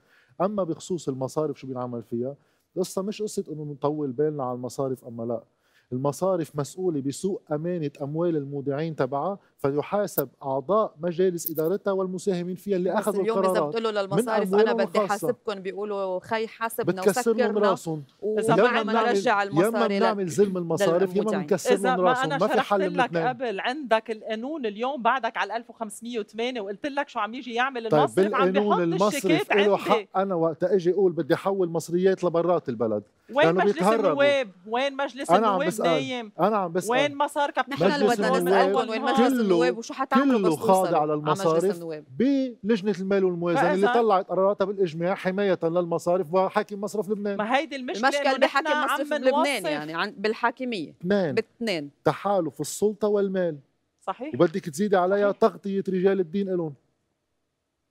أما 0.41 0.63
بخصوص 0.63 1.10
المصارف 1.10 1.60
شو 1.60 1.68
بينعمل 1.68 2.03
فيها؟ 2.03 2.36
القصة 2.75 3.01
مش 3.01 3.22
قصة 3.22 3.44
إنه 3.51 3.63
نطول 3.63 4.12
بالنا 4.12 4.44
على 4.44 4.56
المصارف 4.56 5.06
أما 5.06 5.24
لا. 5.24 5.44
المصارف 5.91 6.55
مسؤولة 6.55 7.01
بسوء 7.01 7.41
أمانة 7.51 7.91
أموال 8.01 8.36
المودعين 8.36 8.96
تبعها 8.96 9.39
فيحاسب 9.60 10.30
أعضاء 10.44 10.94
مجالس 11.01 11.51
إدارتها 11.51 11.92
والمساهمين 11.92 12.56
فيها 12.56 12.75
اللي 12.75 12.89
بس 12.89 12.98
أخذوا 12.98 13.22
اليوم 13.22 13.39
إذا 13.39 13.48
القرارات 13.48 13.70
بتقول 13.70 13.84
له 13.84 14.01
للمصارف 14.01 14.54
أنا 14.54 14.74
بدي. 14.74 15.00
حاسبكم 15.00 15.54
بيقولوا 15.54 16.20
خي 16.20 16.48
حاسبنا 16.48 17.01
بتكسر 17.01 17.34
لهم 17.34 17.50
وسكرنا 17.50 17.70
راسهم. 17.70 18.04
إذا 18.39 18.56
ما 18.56 18.68
عملنا 18.68 19.04
نرجع 19.04 19.44
يا 19.44 19.44
المصاري 19.44 19.96
لك. 19.96 20.01
بنعمل 20.01 20.30
ظلم 20.30 20.58
المصارف 20.58 21.16
يا 21.16 21.22
إما. 21.22 21.32
بنكسر 21.32 21.74
إذا 21.74 21.89
لهم 21.89 22.04
ما 22.04 22.10
راسهم. 22.10 22.30
ما 22.30 22.48
في 22.48 22.62
حل 22.62 22.89
من 22.89 22.98
لك 22.98 23.18
قبل 23.18 23.60
عندك 23.60 24.12
القانون 24.12 24.66
اليوم 24.66 25.01
بعدك 25.01 25.38
على 25.38 25.56
1508 25.56 26.62
وقلت 26.62 26.88
لك 26.88 27.10
شو 27.10 27.20
عم 27.20 27.34
يجي 27.34 27.54
يعمل 27.54 27.89
طيب 27.89 28.00
المصرف 28.00 28.34
عم 28.34 28.51
بالقانون 28.51 28.51
بيحط 28.51 28.80
المصرف 28.80 29.25
الشيكات 29.25 29.56
له 29.56 29.78
عندي. 29.78 29.78
حق. 29.78 30.06
أنا 30.16 30.36
وقت 30.36 30.63
أجي 30.63 30.92
أقول 30.92 31.12
بدي 31.12 31.34
أحول 31.34 31.70
مصريات 31.70 32.24
لبرات 32.24 32.70
البلد. 32.70 33.04
وين 33.34 33.56
مجلس 33.56 33.74
بيتهربوا. 33.74 34.10
النواب؟ 34.10 34.50
وين 34.68 34.98
مجلس 34.98 35.32
عم 35.32 35.38
النواب. 35.38 35.74
نايم؟ 35.80 36.32
أنا 36.39 36.58
عم 36.58 36.72
بسأل. 36.72 36.92
وين 36.92 37.18
كابتن 37.50 37.74
نحن 37.74 37.84
اللي 37.84 38.08
بدنا 38.08 38.30
نسألكم 38.30 38.89
وين 38.89 39.01
مجلس 39.01 39.34
النواب 39.51 39.77
وشو 39.77 39.94
حتعملوا 39.94 40.39
كله 40.39 40.50
بس 40.50 40.56
خاضع 40.56 41.03
المصارف 41.03 41.75
النواب. 41.75 42.06
بلجنه 42.18 42.96
المال 43.00 43.24
والموازنة 43.24 43.74
اللي 43.74 43.94
طلعت 43.94 44.29
قراراتها 44.29 44.65
بالإجماع 44.65 45.15
حماية 45.15 45.60
للمصارف 45.63 46.34
وحاكم 46.34 46.82
مصرف 46.82 47.10
لبنان. 47.10 47.38
ما 47.38 47.58
هيدي 47.58 47.75
المشكلة 47.75 48.10
المشكل 48.10 48.27
إنه 48.27 48.38
بحكي 48.38 48.63
نحن 48.63 48.84
مصرف 49.01 49.13
نوصف. 49.13 49.65
يعني 49.65 49.94
عن 49.94 50.12
بالحاكمية. 50.12 50.89
اثنين. 50.89 51.36
باثنين. 51.36 51.91
تحالف 52.03 52.62
السلطة 52.62 53.08
والمال. 53.08 53.60
صحيح. 54.01 54.34
وبدك 54.34 54.70
تزيدي 54.70 54.98
عليها 54.98 55.32
تغطية 55.32 55.84
رجال 55.89 56.20
الدين 56.20 56.50
لهم 56.56 56.74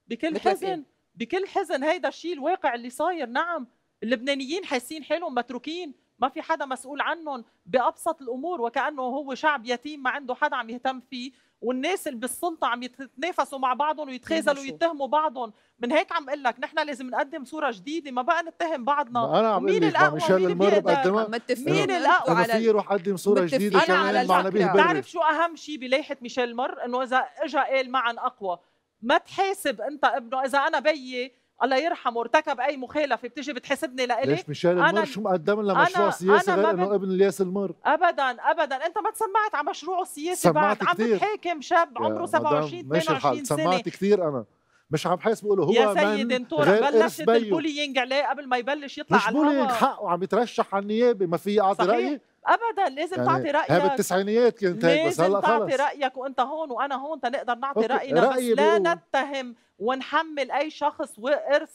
بكل 0.09 0.39
حزن 0.39 0.85
بكل 1.15 1.47
حزن 1.47 1.85
هيدا 1.85 2.09
الشيء 2.09 2.33
الواقع 2.33 2.75
اللي 2.75 2.91
صاير. 2.91 3.27
نعم 3.27 3.67
اللبنانيين 4.03 4.65
حاسين 4.65 5.05
حالهم 5.05 5.35
متروكين 5.35 5.95
ما 6.19 6.29
في 6.29 6.43
حدا 6.43 6.67
مسؤول 6.67 7.01
عنهم 7.01 7.45
بأبسط 7.67 8.23
الأمور 8.23 8.61
وكأنه 8.61 9.03
هو 9.03 9.35
شعب 9.35 9.67
يتيم 9.67 10.03
ما 10.03 10.11
عنده 10.11 10.35
حدا 10.35 10.57
عم 10.57 10.71
يهتم 10.71 11.01
فيه. 11.01 11.33
والناس 11.61 12.09
اللي 12.09 12.19
بالسلطة 12.19 12.67
عم 12.67 12.83
يتنافسوا 12.83 13.59
مع 13.59 13.75
بعضهم 13.75 14.09
ويتخاذلوا. 14.09 14.63
ويتهموا 14.63 15.07
بعضهم. 15.07 15.53
من 15.81 15.93
هيك 15.93 16.13
عم 16.13 16.29
أقول 16.29 16.43
لك 16.43 16.61
نحن 16.61 16.79
لازم 16.87 17.07
نقدم 17.11 17.45
صورة 17.45 17.71
جديدة 17.71 18.11
ما 18.11 18.23
بقى 18.23 18.43
نتهم 18.43 18.85
بعضنا. 18.85 19.21
ما 19.21 19.41
أنا 19.41 19.49
عم 19.49 19.69
الأقوى؟ 19.69 20.17
مشان 20.17 20.35
ومين 20.35 20.51
المر؟ 20.51 20.79
بقدمها. 20.79 21.29
مين 21.51 21.81
أنتوا 21.81 21.97
الأقوى 21.97 22.37
أنا 22.37 22.41
على 22.41 22.53
في 22.53 22.71
روح 22.71 22.93
أقدم 22.93 23.17
صورة 23.17 23.45
جديدة 23.45 23.85
أنا 23.85 23.99
على 23.99 24.13
كمان 24.13 24.27
مع 24.27 24.41
الفكرة. 24.41 24.63
نبيه 24.63 24.73
بتعرف 24.73 25.11
شو 25.11 25.21
أهم 25.21 25.57
شيء 25.57 25.79
بلايحه 25.79 26.17
ميشيل 26.21 26.57
مر 26.57 26.85
إنه 26.85 27.03
إذا 27.03 27.17
اجى 27.17 27.59
قال 27.59 27.91
معا 27.91 28.13
أقوى. 28.13 28.59
ما 29.03 29.19
تحاسب 29.19 29.81
أنت 29.81 30.05
ابنه 30.05 30.45
إذا 30.45 30.59
أنا 30.59 30.81
بيي 30.81 31.33
الله 31.63 31.77
يرحمه 31.77 32.21
ارتكب 32.21 32.61
أي 32.61 32.77
مخالفة 32.77 33.29
بتيجي 33.29 33.53
بتحاسبني 33.53 34.07
لإلي؟ 34.07 34.33
ليش 34.33 34.49
ميشيل 34.49 34.79
المر 34.79 35.05
شو 35.05 35.21
مقدم 35.21 35.63
لنا 35.63 35.83
مشروع 35.83 36.11
سياسي 36.11 36.53
غير 36.53 36.71
إنه 36.71 36.95
ابن 36.95 37.11
الياس 37.11 37.41
المر 37.41 37.73
ابدا 37.85 38.31
ابدا. 38.31 38.77
أنت 38.87 38.99
ما 38.99 39.11
تسمعت 39.11 39.55
على 39.55 39.71
مشروعه 39.71 40.03
السياسي 40.03 40.53
بعد. 40.53 40.77
عم. 40.87 40.95
بتحاكم 40.99 41.61
شاب 41.61 41.89
عمره 41.97 42.13
مدام، 42.13 42.27
27 42.27 42.89
ماشي 42.89 43.11
الحال. 43.13 43.21
28 43.21 43.45
سنة. 43.45 43.65
سمعت 43.65 43.89
كثير 43.89 44.29
أنا. 44.29 44.45
مش 44.91 45.07
عم 45.07 45.17
بحس 45.17 45.41
بقوله. 45.41 45.65
هو 45.65 45.73
يا 45.73 45.95
سيدي 45.95 46.47
إرث 46.53 47.21
بلشت. 47.21 47.45
البولينج 47.45 47.99
عليه 47.99 48.31
قبل 48.31 48.49
ما 48.49 48.57
يبلش 48.57 48.99
يطلع 48.99 49.17
مش 49.17 49.27
على 49.27 49.37
بولينج 49.37 49.55
الهواء 49.57 49.75
حقه 49.75 50.11
عم 50.11 50.23
يترشح 50.23 50.75
على 50.75 50.83
النيابة. 50.83 51.27
ما 51.27 51.37
في 51.37 51.61
اعطي. 51.61 51.85
رايي 51.85 52.21
ابدا 52.49 52.95
لازم 52.95 53.17
تعطي 53.17 53.43
هاي 53.43 53.51
رأيك. 53.51 53.83
بالتسعينيات 53.83 54.59
كانت 54.59 54.85
هيك 54.85 55.07
بس 55.09 55.21
لازم 55.21 55.33
هلأ 55.33 55.41
تعطي 55.41 55.73
خلص. 55.73 55.81
رأيك 55.81 56.17
وأنت 56.17 56.41
هون 56.41 56.71
وأنا 56.71 56.95
هون 56.95 57.21
تنقدر 57.21 57.55
نعطي 57.55 57.81
أوكي، 57.81 57.87
رأينا 57.95 58.21
بس 58.21 58.27
رأيي 58.27 58.55
لا 58.55 58.79
بيقول- 58.79 58.93
نتهم 59.15 59.55
ونحمل 59.79 60.51
أي 60.51 60.71
شخص 60.71 61.19
وإرث. 61.19 61.75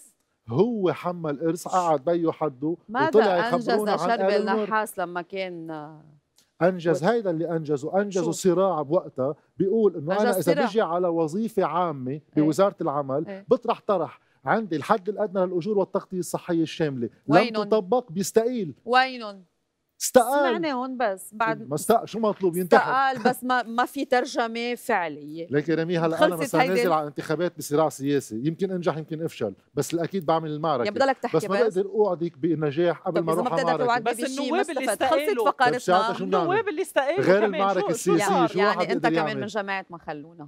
هو 0.49 0.91
حمل 0.93 1.39
إرث 1.47 1.67
قعد 1.67 2.05
بيو 2.05 2.31
حده 2.31 2.75
وطلع 2.89 3.49
أنجز 3.49 3.69
يخبرونا 3.69 3.91
عن 3.91 3.97
شرب 3.97 4.09
آل 4.19 4.21
النور 4.41 4.63
النحاس 4.63 4.99
لما 4.99 5.21
كان 5.21 5.89
أنجز 6.61 7.03
هيدا 7.03 7.29
اللي 7.29 7.49
أنجزه. 7.55 8.01
انجزوا 8.01 8.23
شو؟ 8.25 8.31
صراع 8.31 8.81
بوقتها. 8.81 9.35
بيقول 9.57 9.95
إنه 9.95 10.19
أنا 10.21 10.37
إذا. 10.37 10.53
بيجي 10.61 10.81
على 10.81 11.07
وظيفة 11.07 11.63
عامة 11.65 12.19
بوزارة 12.35 12.75
العمل 12.81 13.27
إيه. 13.27 13.45
بطرح 13.47 13.81
طرح. 13.87 14.19
عندي 14.45 14.75
الحد 14.75 15.09
الأدنى 15.09 15.45
للأجور 15.45 15.77
والتغطية 15.77 16.19
الصحية 16.19 16.61
الشاملة. 16.63 17.05
لم 17.27 17.35
وينن؟ 17.35 17.53
تطبق 17.53 18.11
بيستقيل. 18.11 18.73
وينهم؟ 18.85 19.43
استقال. 20.03 20.49
سمعناهم 20.49 20.97
بس 20.97 21.29
بعد 21.33 21.69
ما 21.69 21.75
استق 21.75 22.05
شو 22.05 22.19
مطلوب؟ 22.19 22.57
ينتحر. 22.57 22.91
استقال 22.91 23.33
بس 23.33 23.43
ما 23.43 23.63
ما 23.63 23.85
في 23.85 24.05
ترجمة 24.05 24.75
فعلية. 24.75 25.47
لكن 25.49 25.73
رمي 25.73 25.97
هلا 25.97 26.05
أنا 26.05 26.35
خلصت 26.35 26.41
مثلا 26.55 26.65
نازل 26.65 26.91
على 26.91 27.07
انتخابات 27.07 27.57
بصراع 27.57 27.89
سياسي. 27.89 28.41
يمكن 28.43 28.71
انجح 28.71 28.97
يمكن 28.97 29.21
افشل 29.23 29.53
بس 29.73 29.93
الأكيد 29.93 30.25
بعمل 30.25 30.49
المعركة. 30.51 30.91
بضلك 30.91 31.17
تحكي 31.17 31.37
بس 31.37 31.45
بس, 31.45 31.51
ما 31.51 31.59
بقدر 31.59 31.85
أوعدك 31.85 32.37
بنجاح 32.37 32.99
قبل 32.99 33.21
ما 33.21 33.33
أروح 33.33 33.47
على 33.53 33.55
بتقدر 33.63 33.85
معركه 33.85 33.85
توعدني 34.03 34.23
بس 34.23 34.39
النواب 34.39 34.69
اللي 34.69 34.87
خلصت 34.87 35.01
استقالوا. 35.01 35.79
ساعتها 35.79 36.13
فقرتنا؟ 36.13 36.23
النواب 36.43 36.67
اللي 36.69 36.81
استقالوا 36.81 37.21
غير 37.21 37.37
كمان. 37.39 37.55
المعركة 37.55 37.93
شو- 37.93 38.17
شو 38.47 38.59
يعني 38.59 38.93
أنت 38.93 39.07
كمان؟ 39.07 39.39
من 39.39 39.45
جماعة 39.45 39.85
ما 39.89 39.97
خلونا. 39.97 40.47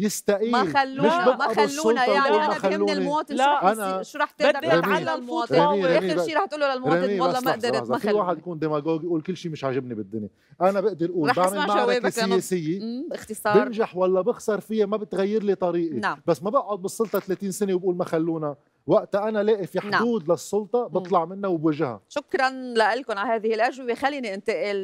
بيستقيل 0.00 0.50
ما 0.52 0.64
خلونا 0.64 1.36
ما 1.36 1.54
خلونا. 1.54 2.04
يعني 2.06 2.36
أنا 2.36 2.58
بيهمني. 2.68 2.92
المواطن. 2.92 3.36
شو 3.36 3.42
لا، 3.42 3.72
أنا 3.72 4.02
شو 4.02 4.18
رح 4.18 4.30
تقدر 4.30 4.82
فوت 5.26 5.52
رمي- 5.52 5.98
اخر 5.98 6.24
شيء 6.26 6.36
رح 6.36 6.44
تقول 6.44 6.60
له 6.60 6.74
للمواطن؟ 6.74 7.04
رمي 7.04 7.20
والله 7.20 7.38
بس 7.38 7.44
ما 7.44 7.52
قدرت. 7.52 7.90
ما 7.90 7.98
في 7.98 8.12
واحد 8.12 8.38
يكون 8.38 8.58
démagogue 8.58 9.04
يقول 9.04 9.22
كل 9.22 9.36
شيء 9.36 9.52
مش 9.52 9.64
عاجبني 9.64 9.94
بالدنيا. 9.94 10.28
أنا 10.60 10.80
بقدر 10.80 11.06
أقول 11.10 11.28
رح 11.30 11.36
بعمل 11.36 11.58
أسمع 11.58 11.66
معركه 11.66 12.10
سياسية. 12.10 12.80
باختصار. 13.10 13.64
بنجح 13.64 13.96
ولا 13.96 14.20
بخسر 14.20 14.60
فيها 14.60 14.86
ما 14.86 14.96
بتغير 14.96 15.42
لي 15.42 15.54
طريقي. 15.54 15.96
نعم. 15.96 16.20
بس 16.26 16.42
ما 16.42 16.50
بقعد 16.50 16.78
بالسلطة 16.78 17.18
30 17.18 17.50
سنة 17.50 17.74
وبقول 17.74 17.96
ما 17.96 18.04
خلونا. 18.04 18.56
وقتها 18.86 19.28
أنا 19.28 19.42
لاقي 19.42 19.66
في 19.66 19.78
نعم. 19.78 19.94
حدود 19.94 20.30
للسلطة 20.30 20.86
بطلع 20.86 21.24
منها 21.24 21.50
وبوجهها. 21.50 22.00
شكرا 22.08 22.50
لكم 22.94 23.18
على 23.18 23.30
هذه 23.34 23.54
الأجوبة. 23.54 23.94
خليني 23.94 24.34
أنتقل 24.34 24.76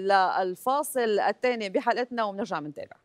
للفاصل 0.43 1.19
الثاني 1.21 1.69
بحلقتنا 1.69 2.25
وبنرجع 2.25 2.61
بنتابع. 2.61 2.97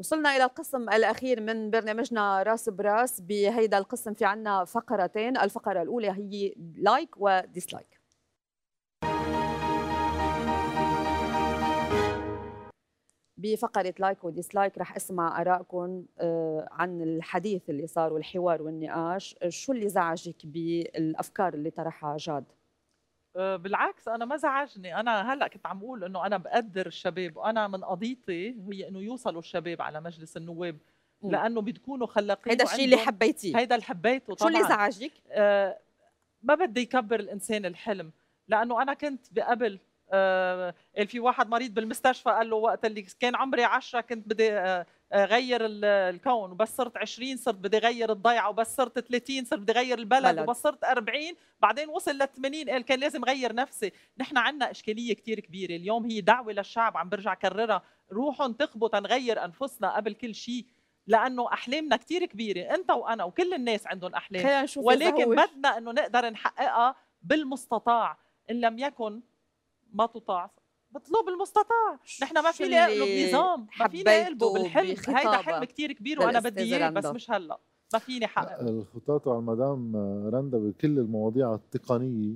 وصلنا 0.00 0.36
إلى 0.36 0.44
القسم 0.44 0.88
الأخير 0.88 1.40
من 1.40 1.70
برنامجنا 1.70 2.42
راس 2.42 2.68
براس 2.68 3.20
بهيدا 3.20 3.78
القسم 3.78 4.14
في 4.14 4.24
عنا 4.24 4.64
فقرتين 4.64 5.36
الفقرة 5.36 5.82
الأولى 5.82 6.10
هي 6.10 6.54
لايك 6.76 7.10
وديسلايك 7.16 8.00
بفقرة 13.36 13.94
لايك 13.98 14.24
وديسلايك 14.24 14.78
رح 14.78 14.96
أسمع 14.96 15.40
آرائكم 15.40 16.04
آه، 16.18 16.68
عن 16.70 17.02
الحديث 17.02 17.70
اللي 17.70 17.86
صار 17.86 18.12
والحوار 18.12 18.62
والنقاش 18.62 19.36
شو 19.48 19.72
اللي 19.72 19.88
زعجك 19.88 20.46
بالأفكار 20.46 21.54
اللي 21.54 21.70
طرحها 21.70 22.16
جاد؟ 22.16 22.44
بالعكس 23.34 24.08
أنا 24.08 24.24
ما 24.24 24.36
زعجني 24.36 25.00
أنا 25.00 25.32
هلأ 25.32 25.48
كنت 25.48 25.66
عم 25.66 25.78
أقول 25.78 26.04
إنه 26.04 26.26
أنا 26.26 26.36
بقدر 26.36 26.86
الشباب 26.86 27.36
وأنا 27.36 27.68
من 27.68 27.84
قضيتي 27.84 28.56
هي 28.72 28.88
إنه 28.88 28.98
يوصلوا 28.98 29.40
الشباب 29.40 29.82
على 29.82 30.00
مجلس 30.00 30.36
النواب. 30.36 30.78
لأنه 31.22 31.60
بتكونوا 31.60 32.06
خلاقين 32.06 32.50
هيدا 32.52 32.64
الشيء 32.64 32.84
اللي 32.84 32.96
حبيتيه 32.96 33.58
هيدا 33.58 33.74
اللي 33.74 33.86
حبيته 33.86 34.26
شو 34.26 34.34
طبعا 34.34 34.52
اللي 34.52 34.68
زعجك؟ 34.68 35.12
آه، 35.30 35.78
ما 36.42 36.54
بدي 36.54 36.80
يكبر 36.80 37.20
الإنسان 37.20 37.66
الحلم 37.66 38.12
لأنه 38.48 38.82
أنا 38.82 38.94
كنت 38.94 39.26
بقبل 39.32 39.78
آه، 40.12 40.74
قال 40.96 41.06
في 41.06 41.20
واحد 41.20 41.48
مريض 41.48 41.74
بالمستشفى 41.74 42.30
قال 42.30 42.50
له 42.50 42.56
وقت 42.56 42.84
اللي 42.84 43.02
كان 43.20 43.36
عمري 43.36 43.64
عشرة 43.64 44.00
كنت 44.00 44.28
بدي 44.28 44.52
آه، 44.52 44.58
آه، 44.58 44.86
غير 45.14 45.64
ال- 45.66 45.84
الكون 45.84 46.50
وبس 46.52 46.76
صرت 46.76 46.96
20 46.96 47.36
صرت 47.36 47.54
بدي 47.54 47.78
غير 47.78 48.12
الضيعة 48.12 48.48
وبس 48.50 48.76
صرت 48.76 48.98
30 48.98 49.44
صرت 49.44 49.58
بدي 49.60 49.72
غير 49.72 49.98
البلد 49.98 50.22
بلد. 50.36 50.48
وبس 50.48 50.56
صرت 50.56 50.84
40 50.84 51.34
بعدين 51.60 51.88
وصل 51.88 52.10
ل 52.18 52.26
80 52.36 52.70
قال 52.70 52.82
كان 52.82 53.00
لازم 53.00 53.24
غير 53.24 53.54
نفسي. 53.54 53.92
نحن 54.18 54.36
عندنا 54.36 54.70
إشكالية 54.70 55.12
كتير 55.14 55.40
كبيرة. 55.40 55.76
اليوم 55.76 56.04
هي 56.06 56.20
دعوة 56.20 56.52
للشعب 56.52 56.96
عم 56.96 57.08
برجع 57.08 57.34
كررها. 57.34 57.82
روحوا 58.12 58.46
انتخبوا 58.46 58.88
تنغير 58.88 59.44
أنفسنا 59.44 59.96
قبل 59.96 60.12
كل 60.12 60.34
شيء 60.34 60.66
لأنه 61.06 61.52
أحلامنا 61.52 61.96
كتير 61.96 62.24
كبيرة. 62.24 62.74
أنت 62.74 62.90
وأنا 62.90 63.24
وكل 63.24 63.54
الناس 63.54 63.86
عندهم 63.86 64.14
أحلام. 64.14 64.42
ولكن 64.76 65.24
بدنا 65.46 65.78
إنه 65.78 65.92
نقدر 65.92 66.30
نحققها 66.30 66.94
بالمستطاع. 67.22 68.18
إن 68.50 68.60
لم 68.60 68.78
يكن 68.78 69.20
ما 69.92 70.06
تطاع 70.06 70.50
بطلب 70.92 71.28
المستطاع. 71.28 71.98
نحن 72.22 72.34
ما 72.34 72.50
فينا 72.50 72.86
اللي 72.88 72.98
نقلب 72.98 73.28
نظام 73.28 73.66
ما 73.80 73.88
فينا 73.88 74.22
نقلبه 74.22 74.52
بالحلم 74.52 74.96
هيدا 75.08 75.36
حلم 75.36 75.64
كتير 75.64 75.92
كبير 75.92 76.20
وأنا 76.20 76.40
بدي 76.40 76.60
إياه 76.60 76.90
بس؟ 76.90 77.06
مش 77.06 77.30
هلأ. 77.30 77.60
ما 77.92 77.98
فيني 77.98 78.26
حقق. 78.26 78.60
الخطاط 78.60 79.28
على 79.28 79.38
المدام 79.38 79.96
رندا 80.34 80.58
بكل 80.58 80.98
المواضيع 80.98 81.54
التقنية 81.54 82.34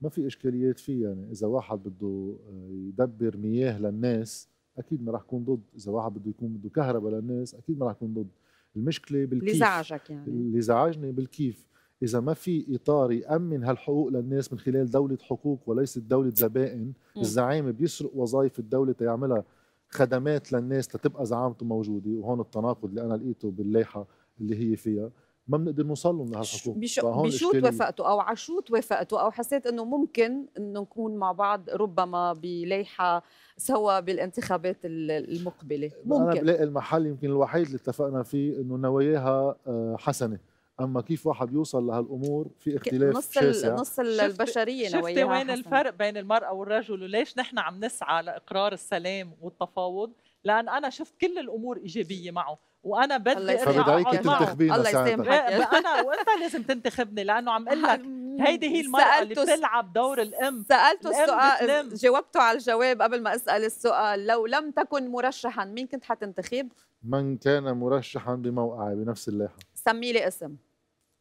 ما 0.00 0.08
في 0.08 0.26
إشكاليات 0.26 0.78
فيها. 0.78 1.08
يعني 1.08 1.32
إذا 1.32 1.46
واحد 1.46 1.78
بده 1.78 2.36
يدبر 2.70 3.36
مياه 3.36 3.78
للناس 3.78 4.48
أكيد 4.78 5.04
ما 5.04 5.12
راح 5.12 5.20
يكون 5.20 5.44
ضد. 5.44 5.62
إذا 5.76 5.92
واحد 5.92 6.14
بده 6.14 6.30
يكون 6.30 6.48
بده 6.48 6.68
كهرباء 6.68 7.12
للناس 7.12 7.54
أكيد 7.54 7.78
ما 7.78 7.86
راح 7.86 7.96
يكون 7.96 8.14
ضد. 8.14 8.28
المشكلة 8.76 9.18
اللي 9.18 9.26
بالكيف. 9.26 9.56
زعجك 9.56 10.10
يعني. 10.10 10.26
اللي 10.26 10.60
زعجني 10.60 11.12
بالكيف. 11.12 11.66
إذا 12.02 12.20
ما 12.20 12.34
في 12.34 12.74
إطار 12.74 13.12
يأمن 13.12 13.64
هالحقوق 13.64 14.08
للناس 14.08 14.52
من 14.52 14.58
خلال 14.58 14.90
دولة 14.90 15.18
حقوق 15.22 15.60
وليست 15.66 15.98
دولة 15.98 16.32
زبائن. 16.34 16.92
الزعيم 17.16 17.72
بيسرق 17.72 18.10
وظائف 18.14 18.58
الدولة 18.58 18.92
تيعملها 18.92 19.44
خدمات 19.88 20.52
للناس 20.52 20.96
لتبقى 20.96 21.26
زعامته 21.26 21.66
موجودة 21.66 22.10
وهون 22.10 22.40
التناقض 22.40 22.84
اللي 22.84 23.00
أنا 23.02 23.14
لقيته 23.14 23.50
باللائحة 23.50 24.06
اللي 24.40 24.72
هي 24.72 24.76
فيها. 24.76 25.10
ما 25.48 25.58
بنقدر 25.58 25.86
نوصل 25.86 26.16
لهم 26.16 26.28
لهالحقوق. 26.32 26.76
بشو, 26.76 27.52
توافقتوا 27.52 28.06
أو 28.06 28.20
على 28.20 28.36
شو 28.36 28.60
توافقتوا 28.60 29.20
أو 29.20 29.30
حسيت 29.30 29.66
إنه 29.66 29.84
ممكن 29.84 30.46
إنه 30.58 30.80
نكون 30.80 31.16
مع 31.16 31.32
بعض 31.32 31.70
ربما 31.70 32.32
بلائحة 32.32 33.22
سوا 33.56 34.00
بالانتخابات 34.00 34.76
المقبلة. 34.84 35.90
ممكن. 36.04 36.22
أنا 36.30 36.40
بلاقي 36.40 36.62
المحل 36.64 37.06
يمكن 37.06 37.26
الوحيد 37.26 37.66
اللي 37.66 37.76
اتفقنا 37.76 38.22
فيه 38.22 38.60
إنه 38.60 38.76
نواياها 38.76 39.56
آه، 39.66 39.96
حسنة. 39.98 40.38
أما 40.80 41.00
كيف 41.00 41.26
واحد 41.26 41.52
يوصل 41.52 41.86
لهالأمور 41.86 42.46
في 42.58 42.76
اختلاف 42.76 43.16
نص 43.16 43.32
شاسع. 43.32 43.74
نص 43.74 43.98
البشرية 43.98 44.88
شفتي 44.88 45.24
وين 45.24 45.50
الفرق 45.50 45.94
بين 45.94 46.16
المرأة 46.16 46.52
والرجل 46.52 47.02
وليش 47.02 47.38
نحن 47.38 47.58
عم 47.58 47.84
نسعى 47.84 48.22
لإقرار 48.22 48.72
السلام 48.72 49.32
والتفاوض؟ 49.40 50.12
لأن 50.44 50.68
أنا 50.68 50.90
شفت 50.90 51.20
كل 51.20 51.38
الأمور 51.38 51.76
إيجابية 51.76 52.30
معه 52.30 52.58
وأنا 52.82 53.16
بدي 53.16 53.62
ارجع 53.62 53.80
اقعد 53.80 54.26
معه 54.26 54.52
الله 54.52 54.88
يسامحك. 54.88 55.28
أنا 55.74 56.02
وإنت 56.02 56.28
لازم 56.40 56.62
تنتخبني 56.62 57.24
لأنه 57.24 57.52
عم 57.52 57.68
أقول 57.68 57.82
لك 57.82 58.00
هيدي 58.40 58.68
هي 58.68 58.80
المرأة 58.80 59.22
اللي 59.22 59.34
بتلعب 59.34 59.92
دور 59.92 60.22
الأم. 60.22 60.64
سألته 60.68 61.10
السؤال 61.10 61.94
جاوبته 61.94 62.40
على 62.40 62.58
الجواب 62.58 63.02
قبل 63.02 63.22
ما 63.22 63.34
أسأل 63.34 63.64
السؤال. 63.64 64.26
لو 64.26 64.46
لم 64.46 64.70
تكن 64.70 65.08
مرشحا 65.08 65.64
مين 65.64 65.86
كنت 65.86 66.04
حتنتخب؟ 66.04 66.68
من 67.02 67.36
كان 67.36 67.72
مرشحا 67.72 68.34
بموقعي 68.34 68.94
بنفس 68.94 69.28
اللائحة. 69.28 69.56
سمي 69.74 70.12
لي 70.12 70.28
اسم. 70.28 70.56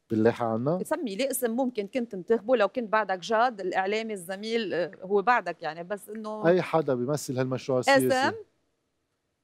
باللائحه 0.10 0.46
عنا 0.46 0.84
سمي 0.84 1.16
لي 1.16 1.32
اسم 1.32 1.52
ممكن 1.52 1.88
كنت 1.88 2.12
تنتخبه 2.12 2.56
لو 2.56 2.68
كنت 2.68 2.92
بعدك 2.92 3.20
جاد 3.20 3.62
الإعلامي 3.62 4.14
الزميل 4.14 4.74
آه، 4.74 4.92
هو 5.02 5.22
بعدك 5.22 5.62
يعني 5.62 5.84
بس 5.84 6.10
إنه 6.10 6.48
أي 6.48 6.62
حدا 6.62 6.94
بيمثل 6.94 7.38
هالمشروع 7.38 7.80
السياسي 7.80 8.08
اسم؟ 8.08 8.36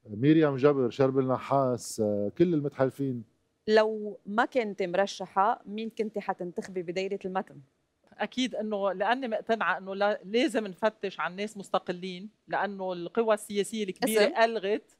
ميريام 0.09 0.55
جبر 0.55 0.89
شرب 0.89 1.19
النحاس 1.19 1.99
آه، 1.99 2.31
كل 2.37 2.53
المتحالفين. 2.53 3.23
لو 3.67 4.19
ما 4.25 4.45
كنت 4.45 4.83
مرشحة 4.83 5.61
مين 5.65 5.89
كنت 5.89 6.19
حتنتخبي 6.19 6.81
بدايره 6.81 7.19
المتن؟ 7.25 7.61
أكيد 8.17 8.55
إنه 8.55 8.91
لأني 8.91 9.27
مقتنعة 9.27 9.77
إنه 9.77 9.93
لازم 10.23 10.67
نفتش 10.67 11.19
عن 11.19 11.35
ناس 11.35 11.57
مستقلين 11.57 12.29
لأنه 12.47 12.93
القوى 12.93 13.33
السياسية 13.33 13.83
الكبيرة 13.83 14.23
ألغت 14.43 14.97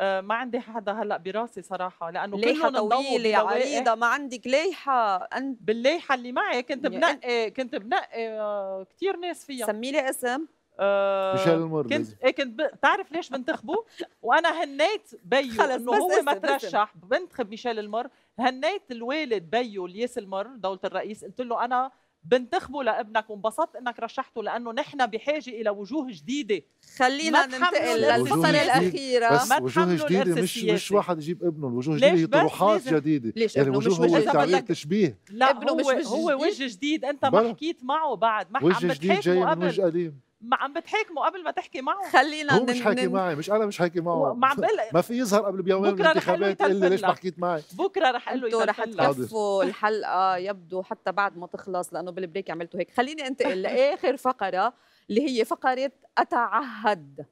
ما 0.00 0.34
عندي 0.34 0.60
حدا 0.60 0.92
هلأ 0.92 1.16
براسي 1.16 1.62
صراحة 1.62 2.10
لأنه 2.10 2.36
ليحة 2.36 2.70
طويلة 2.70 3.38
عريضه 3.38 3.94
ما 3.94 4.06
عندك 4.06 4.46
ليحة 4.46 5.16
أنت 5.16 5.58
بالليحة 5.62 6.14
اللي 6.14 6.32
معي 6.32 6.62
كنت 6.62 6.86
بنقي 6.86 7.50
كنت 7.50 7.76
بنقي 7.76 8.28
آه، 8.28 8.86
كثير 8.90 9.16
ناس 9.16 9.46
فيها. 9.46 9.66
سمي 9.66 9.92
لي 9.92 10.10
اسم؟ 10.10 10.46
آه 10.80 11.32
ميشيل 11.36 11.54
المر 11.54 11.82
كنت 11.82 12.08
إيه 12.24 12.30
كنت 12.34 12.60
بتعرف 12.60 13.12
ليش 13.12 13.30
بنتخبه؟ 13.30 13.84
وأنا 14.22 14.64
هنيت 14.64 15.10
بيو 15.24 15.62
إنه 15.62 15.92
هو 15.92 16.22
ما 16.22 16.34
ترشح 16.34 16.94
بنتخب 16.96 17.50
ميشيل 17.50 17.78
المر 17.78 18.08
هنيت 18.38 18.90
الوالد 18.90 19.50
بيو 19.50 19.86
الياس 19.86 20.18
المر 20.18 20.46
دولة 20.46 20.80
الرئيس. 20.84 21.24
قلت 21.24 21.40
له 21.40 21.64
أنا 21.64 21.90
بنتخبه 22.24 22.82
لابنك 22.82 23.30
وانبسطت 23.30 23.76
انك 23.76 24.00
رشحته 24.00 24.42
لأنه 24.42 24.72
نحن 24.72 25.06
بحاجة 25.06 25.50
إلى 25.50 25.70
وجوه 25.70 26.06
جديدة. 26.10 26.62
خلينا 26.96 27.46
ننتقل 27.46 28.00
للفقره 28.00 28.48
الأخيرة. 28.48 29.34
بس 29.34 29.52
وجوه 29.60 29.94
جديدة 29.94 30.42
مش 30.42 30.64
مش 30.64 30.92
واحد 30.92 31.18
يجيب 31.18 31.44
ابنه 31.44 31.68
الوجوه 31.68 31.94
الجديدة 31.94 32.38
هي 32.38 32.42
طروحات 32.42 32.88
جديدة. 32.88 33.32
ليش 33.36 33.56
يعني 33.56 33.70
وجوه 33.70 33.96
هو 33.96 34.20
تعبير 34.20 34.60
تشبيه. 34.60 35.18
لا 35.30 35.50
ابنه 35.50 35.72
هو 35.72 35.76
مش 35.76 35.86
وجه 35.86 36.06
هو 36.06 36.44
وجه 36.44 36.66
جديد 36.66 37.04
انت 37.04 37.24
ما 37.24 37.48
حكيت 37.48 37.84
معه 37.84 38.16
بعد 38.16 38.50
ما 38.50 38.64
وجه 38.64 38.92
جديد 38.92 39.20
جاي 39.20 39.44
من 39.44 39.64
وجه 39.64 39.82
قديم 39.82 40.23
ما 40.44 40.56
عم 40.56 40.72
بتحاكمه 40.72 41.22
قبل 41.22 41.44
ما 41.44 41.50
تحكي 41.50 41.80
معه 41.80 42.10
خلينا 42.10 42.52
هو 42.58 42.64
مش 42.64 42.82
حاكي 42.82 43.08
معي 43.08 43.34
مش 43.34 43.50
أنا 43.50 43.66
مش 43.66 43.78
حاكي 43.78 44.00
معه. 44.00 44.34
ما 44.34 44.46
عم 44.46 44.56
ما 44.94 45.00
في 45.00 45.14
يظهر 45.18 45.42
قبل 45.42 45.62
بيومين 45.62 45.94
بالانتخابات 45.94 46.58
تقول 46.58 46.76
لي 46.76 46.88
ليش 46.88 47.02
ما 47.02 47.12
حكيت 47.12 47.38
معي. 47.38 47.62
بكرة 47.72 48.10
رح 48.10 48.28
أقول 48.28 48.50
له 48.50 48.64
رح 48.64 48.84
تكفوا 48.84 49.62
الحلقة 49.62 50.36
يبدو 50.36 50.82
حتى 50.82 51.12
بعد 51.12 51.38
ما 51.38 51.46
تخلص 51.46 51.94
لأنه 51.94 52.10
بالبريك 52.10 52.50
عملتوا 52.50 52.80
هيك. 52.80 52.90
خليني 52.96 53.26
أنتقل 53.26 53.62
لآخر 53.62 54.16
فقرة 54.16 54.74
اللي 55.10 55.28
هي 55.40 55.44
فقرة 55.44 55.92
أتعهد. 56.18 57.26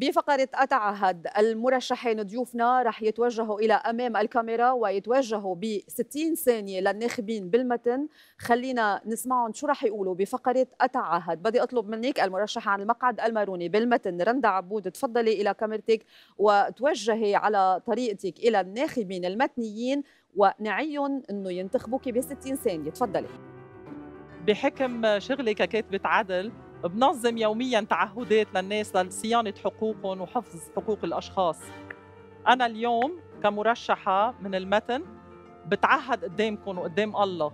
بفقرة 0.00 0.48
أتعهد 0.54 1.26
المرشحين 1.38 2.22
ضيوفنا 2.22 2.82
رح 2.82 3.02
يتوجهوا 3.02 3.60
إلى 3.60 3.74
أمام 3.74 4.16
الكاميرا 4.16 4.70
ويتوجهوا 4.70 5.54
ب 5.54 5.80
60 5.88 6.34
ثانية 6.34 6.80
للناخبين 6.80 7.50
بالمتن. 7.50 8.08
خلينا 8.38 9.00
نسمعهم 9.06 9.52
شو 9.52 9.66
رح 9.66 9.84
يقولوا 9.84 10.14
بفقرة 10.14 10.66
أتعهد 10.80 11.42
بدي 11.42 11.62
أطلب 11.62 11.88
منك 11.88 12.20
المرشحة 12.20 12.70
عن 12.70 12.80
المقعد 12.80 13.20
الماروني 13.20 13.68
بالمتن 13.68 14.22
رندا 14.22 14.48
عبود 14.48 14.90
تفضلي 14.90 15.40
إلى 15.40 15.54
كاميرتك 15.54 16.04
وتوجهي 16.38 17.34
على 17.34 17.80
طريقتك 17.86 18.38
إلى 18.38 18.60
الناخبين 18.60 19.24
المتنيين 19.24 20.02
ونعيهم 20.36 21.22
أنه 21.30 21.52
ينتخبوك 21.52 22.08
ب 22.08 22.20
60 22.20 22.56
ثانية. 22.56 22.90
تفضلي. 22.90 23.28
بحكم 24.46 25.18
شغلي 25.18 25.54
ككاتبة 25.54 26.00
عدل 26.04 26.52
بنظم 26.84 27.38
يوميا 27.38 27.80
تعهدات 27.80 28.46
للناس 28.54 28.96
لصيانة 28.96 29.54
حقوقهم 29.64 30.20
وحفظ 30.20 30.60
حقوق 30.76 30.98
الأشخاص. 31.04 31.58
أنا 32.48 32.66
اليوم 32.66 33.20
كمرشحة 33.42 34.34
من 34.40 34.54
المتن 34.54 35.02
بتعهد 35.66 36.24
قدامكم 36.24 36.78
وقدام 36.78 37.16
الله 37.16 37.52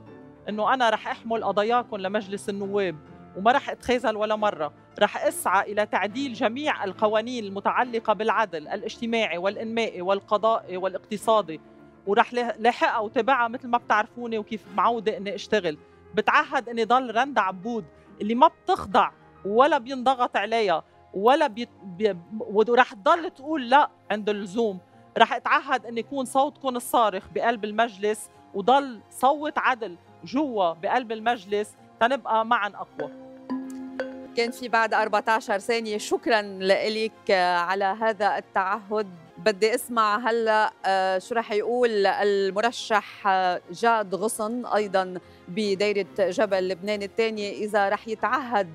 إنه 0.49 0.75
أنا 0.75 0.91
رح 0.91 1.09
أحمل 1.09 1.45
قضاياكم 1.45 1.97
لمجلس 1.97 2.49
النواب 2.49 2.97
وما 3.37 3.53
رح 3.53 3.71
أتخاذل 3.71 4.17
ولا 4.17 4.37
مرة. 4.37 4.73
رح 4.99 5.27
أسعى 5.27 5.73
إلى 5.73 5.87
تعديل 5.87 6.33
جميع 6.33 6.85
القوانين 6.85 7.45
المتعلقة 7.45 8.13
بالعدل 8.13 8.69
الاجتماعي 8.69 9.39
والإنمائي 9.39 10.03
والقضائي 10.03 10.77
والاقتصادي 10.77 11.61
ورح 12.07 12.35
لاحقها 12.35 12.99
وتابعها 12.99 13.49
مثل 13.49 13.69
ما 13.69 13.79
بتعرفوني 13.79 14.39
وكيف 14.39 14.65
معودة 14.75 15.17
إني 15.17 15.35
أشتغل. 15.35 15.79
بتعهد 16.15 16.69
إني 16.69 16.85
ضل 16.85 17.15
رند 17.15 17.39
عبود 17.39 17.85
اللي 18.21 18.35
ما 18.35 18.49
بتخضع 18.49 19.11
ولا 19.45 19.79
بينضغط 19.79 20.37
عليها 20.37 20.85
ولا 21.15 21.47
بي... 21.47 21.69
بي... 21.83 22.17
ورح 22.41 22.93
تضل 22.93 23.31
تقول 23.31 23.71
لا 23.71 23.91
عند 24.11 24.29
اللزوم. 24.29 24.79
رح 25.19 25.33
اتعهد 25.33 25.87
إن 25.87 25.99
يكون 25.99 26.25
صوتكم 26.25 26.77
الصارخ 26.77 27.25
بقلب 27.35 27.65
المجلس 27.65 28.31
وضل 28.55 29.01
صوت 29.11 29.59
عدل 29.59 29.97
جوا 30.25 30.73
بقلب 30.73 31.13
المجلس 31.13 31.75
تنبقى 32.01 32.47
معا 32.47 32.69
أقوى. 32.69 33.11
كان 34.37 34.51
في 34.51 34.69
بعد 34.69 34.95
14 34.95 35.59
ثانية. 35.59 35.99
شكرا 35.99 36.43
لك 36.43 37.31
على 37.31 37.85
هذا 37.85 38.39
التعهد. 38.39 39.26
بدي 39.47 39.75
أسمع 39.75 40.19
هلا 40.19 40.73
آه، 40.87 41.19
شو 41.19 41.35
رح 41.35 41.53
يقول 41.53 42.07
المرشح 42.07 43.27
آه، 43.27 43.61
جاد 43.71 44.15
غصن 44.15 44.67
أيضا 44.67 45.15
بدايرة 45.49 46.07
جبل 46.19 46.69
لبنان 46.69 47.03
الثانية. 47.03 47.53
إذا 47.53 47.89
رح 47.89 48.09
يتعهد 48.09 48.69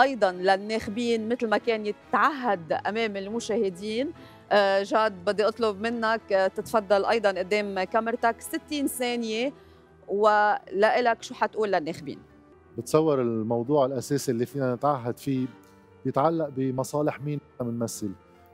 أيضا 0.00 0.32
للناخبين 0.32 1.28
مثل 1.28 1.48
ما 1.48 1.58
كان 1.58 1.86
يتعهد 1.86 2.72
أمام 2.72 3.16
المشاهدين. 3.16 4.12
آه، 4.52 4.82
جاد 4.82 5.24
بدي 5.24 5.48
أطلب 5.48 5.80
منك 5.80 6.50
تتفضل 6.56 7.04
أيضا 7.04 7.28
قدام 7.28 7.82
كاميرتك. 7.82 8.36
60 8.40 8.86
ثانية 8.86 9.52
ولك 10.08 11.22
شو 11.22 11.34
حتقول 11.34 11.72
للناخبين؟ 11.72 12.18
بتصور 12.78 13.20
الموضوع 13.20 13.86
الأساسي 13.86 14.32
اللي 14.32 14.46
فينا 14.46 14.74
نتعهد 14.74 15.18
فيه 15.18 15.46
يتعلق 16.06 16.48
بمصالح 16.48 17.20
مين؟ 17.20 17.40
بنمثل 17.60 18.10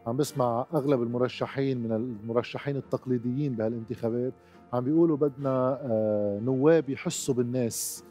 عم 0.07 0.17
بسمع 0.17 0.67
أغلب 0.75 1.03
المرشحين 1.03 1.79
من 1.79 1.93
المرشحين 1.93 2.77
التقليديين 2.77 3.53
بهالانتخابات 3.55 4.33
عم 4.73 4.85
بيقولوا 4.85 5.17
بدنا 5.17 5.81
آه، 5.83 6.41
نواب 6.45 6.91
يحسوا 6.91 7.35
بالناس. 7.35 8.05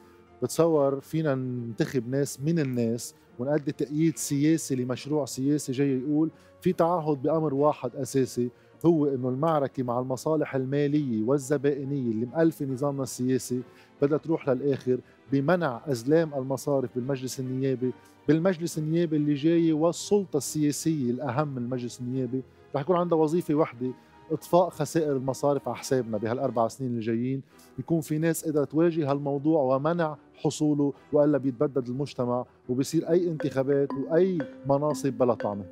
بتصور 0.43 0.99
فينا 0.99 1.35
ننتخب 1.35 2.09
ناس 2.09 2.39
من 2.41 2.59
الناس 2.59 3.15
ونأدي 3.39 3.71
تأييد 3.71 4.17
سياسي 4.17 4.75
لمشروع 4.75 5.25
سياسي 5.25 5.71
جاي 5.71 5.99
يقول 5.99 6.29
في 6.61 6.73
تعهد 6.73 7.21
بأمر 7.21 7.53
واحد 7.53 7.95
أساسي 7.95 8.49
هو 8.85 9.05
إنه 9.05 9.29
المعركة 9.29 9.83
مع 9.83 9.99
المصالح 9.99 10.55
المالية 10.55 11.23
والزبائنية 11.23 12.11
اللي 12.11 12.25
مألفة 12.25 12.65
نظامنا 12.65 13.03
السياسي 13.03 13.61
بدها 14.01 14.17
تروح 14.17 14.49
للآخر 14.49 14.99
بمنع 15.31 15.81
أزلام 15.87 16.33
المصارف 16.33 16.89
بالمجلس 16.95 17.39
النيابي 17.39 17.93
بالمجلس 18.27 18.77
النيابي 18.77 19.15
اللي 19.15 19.33
جاي 19.33 19.71
والسلطة 19.73 20.37
السياسية 20.37 21.11
الأهم 21.11 21.47
من 21.47 21.57
المجلس 21.57 22.01
النيابي. 22.01 22.41
رح 22.75 22.81
يكون 22.81 22.95
عندها 22.95 23.17
وظيفة 23.17 23.55
وحدة 23.55 23.91
إطفاء 24.31 24.69
خسائر 24.69 25.17
المصارف 25.17 25.67
على 25.67 25.77
حسابنا 25.77 26.17
بهالأربع 26.17 26.67
سنين 26.67 26.95
الجايين 26.95 27.41
يكون 27.79 28.01
في 28.01 28.17
ناس 28.17 28.45
قدرت 28.47 28.71
تواجه 28.71 29.11
هالموضوع 29.11 29.75
ومنع 29.75 30.17
حصوله 30.35 30.93
وإلا 31.13 31.37
بيتبدد 31.37 31.87
المجتمع 31.89 32.45
وبصير 32.69 33.09
أي 33.09 33.27
انتخابات 33.27 33.89
وأي 33.93 34.37
مناصب 34.69 35.13
بلا 35.13 35.33
طعمه 35.33 35.65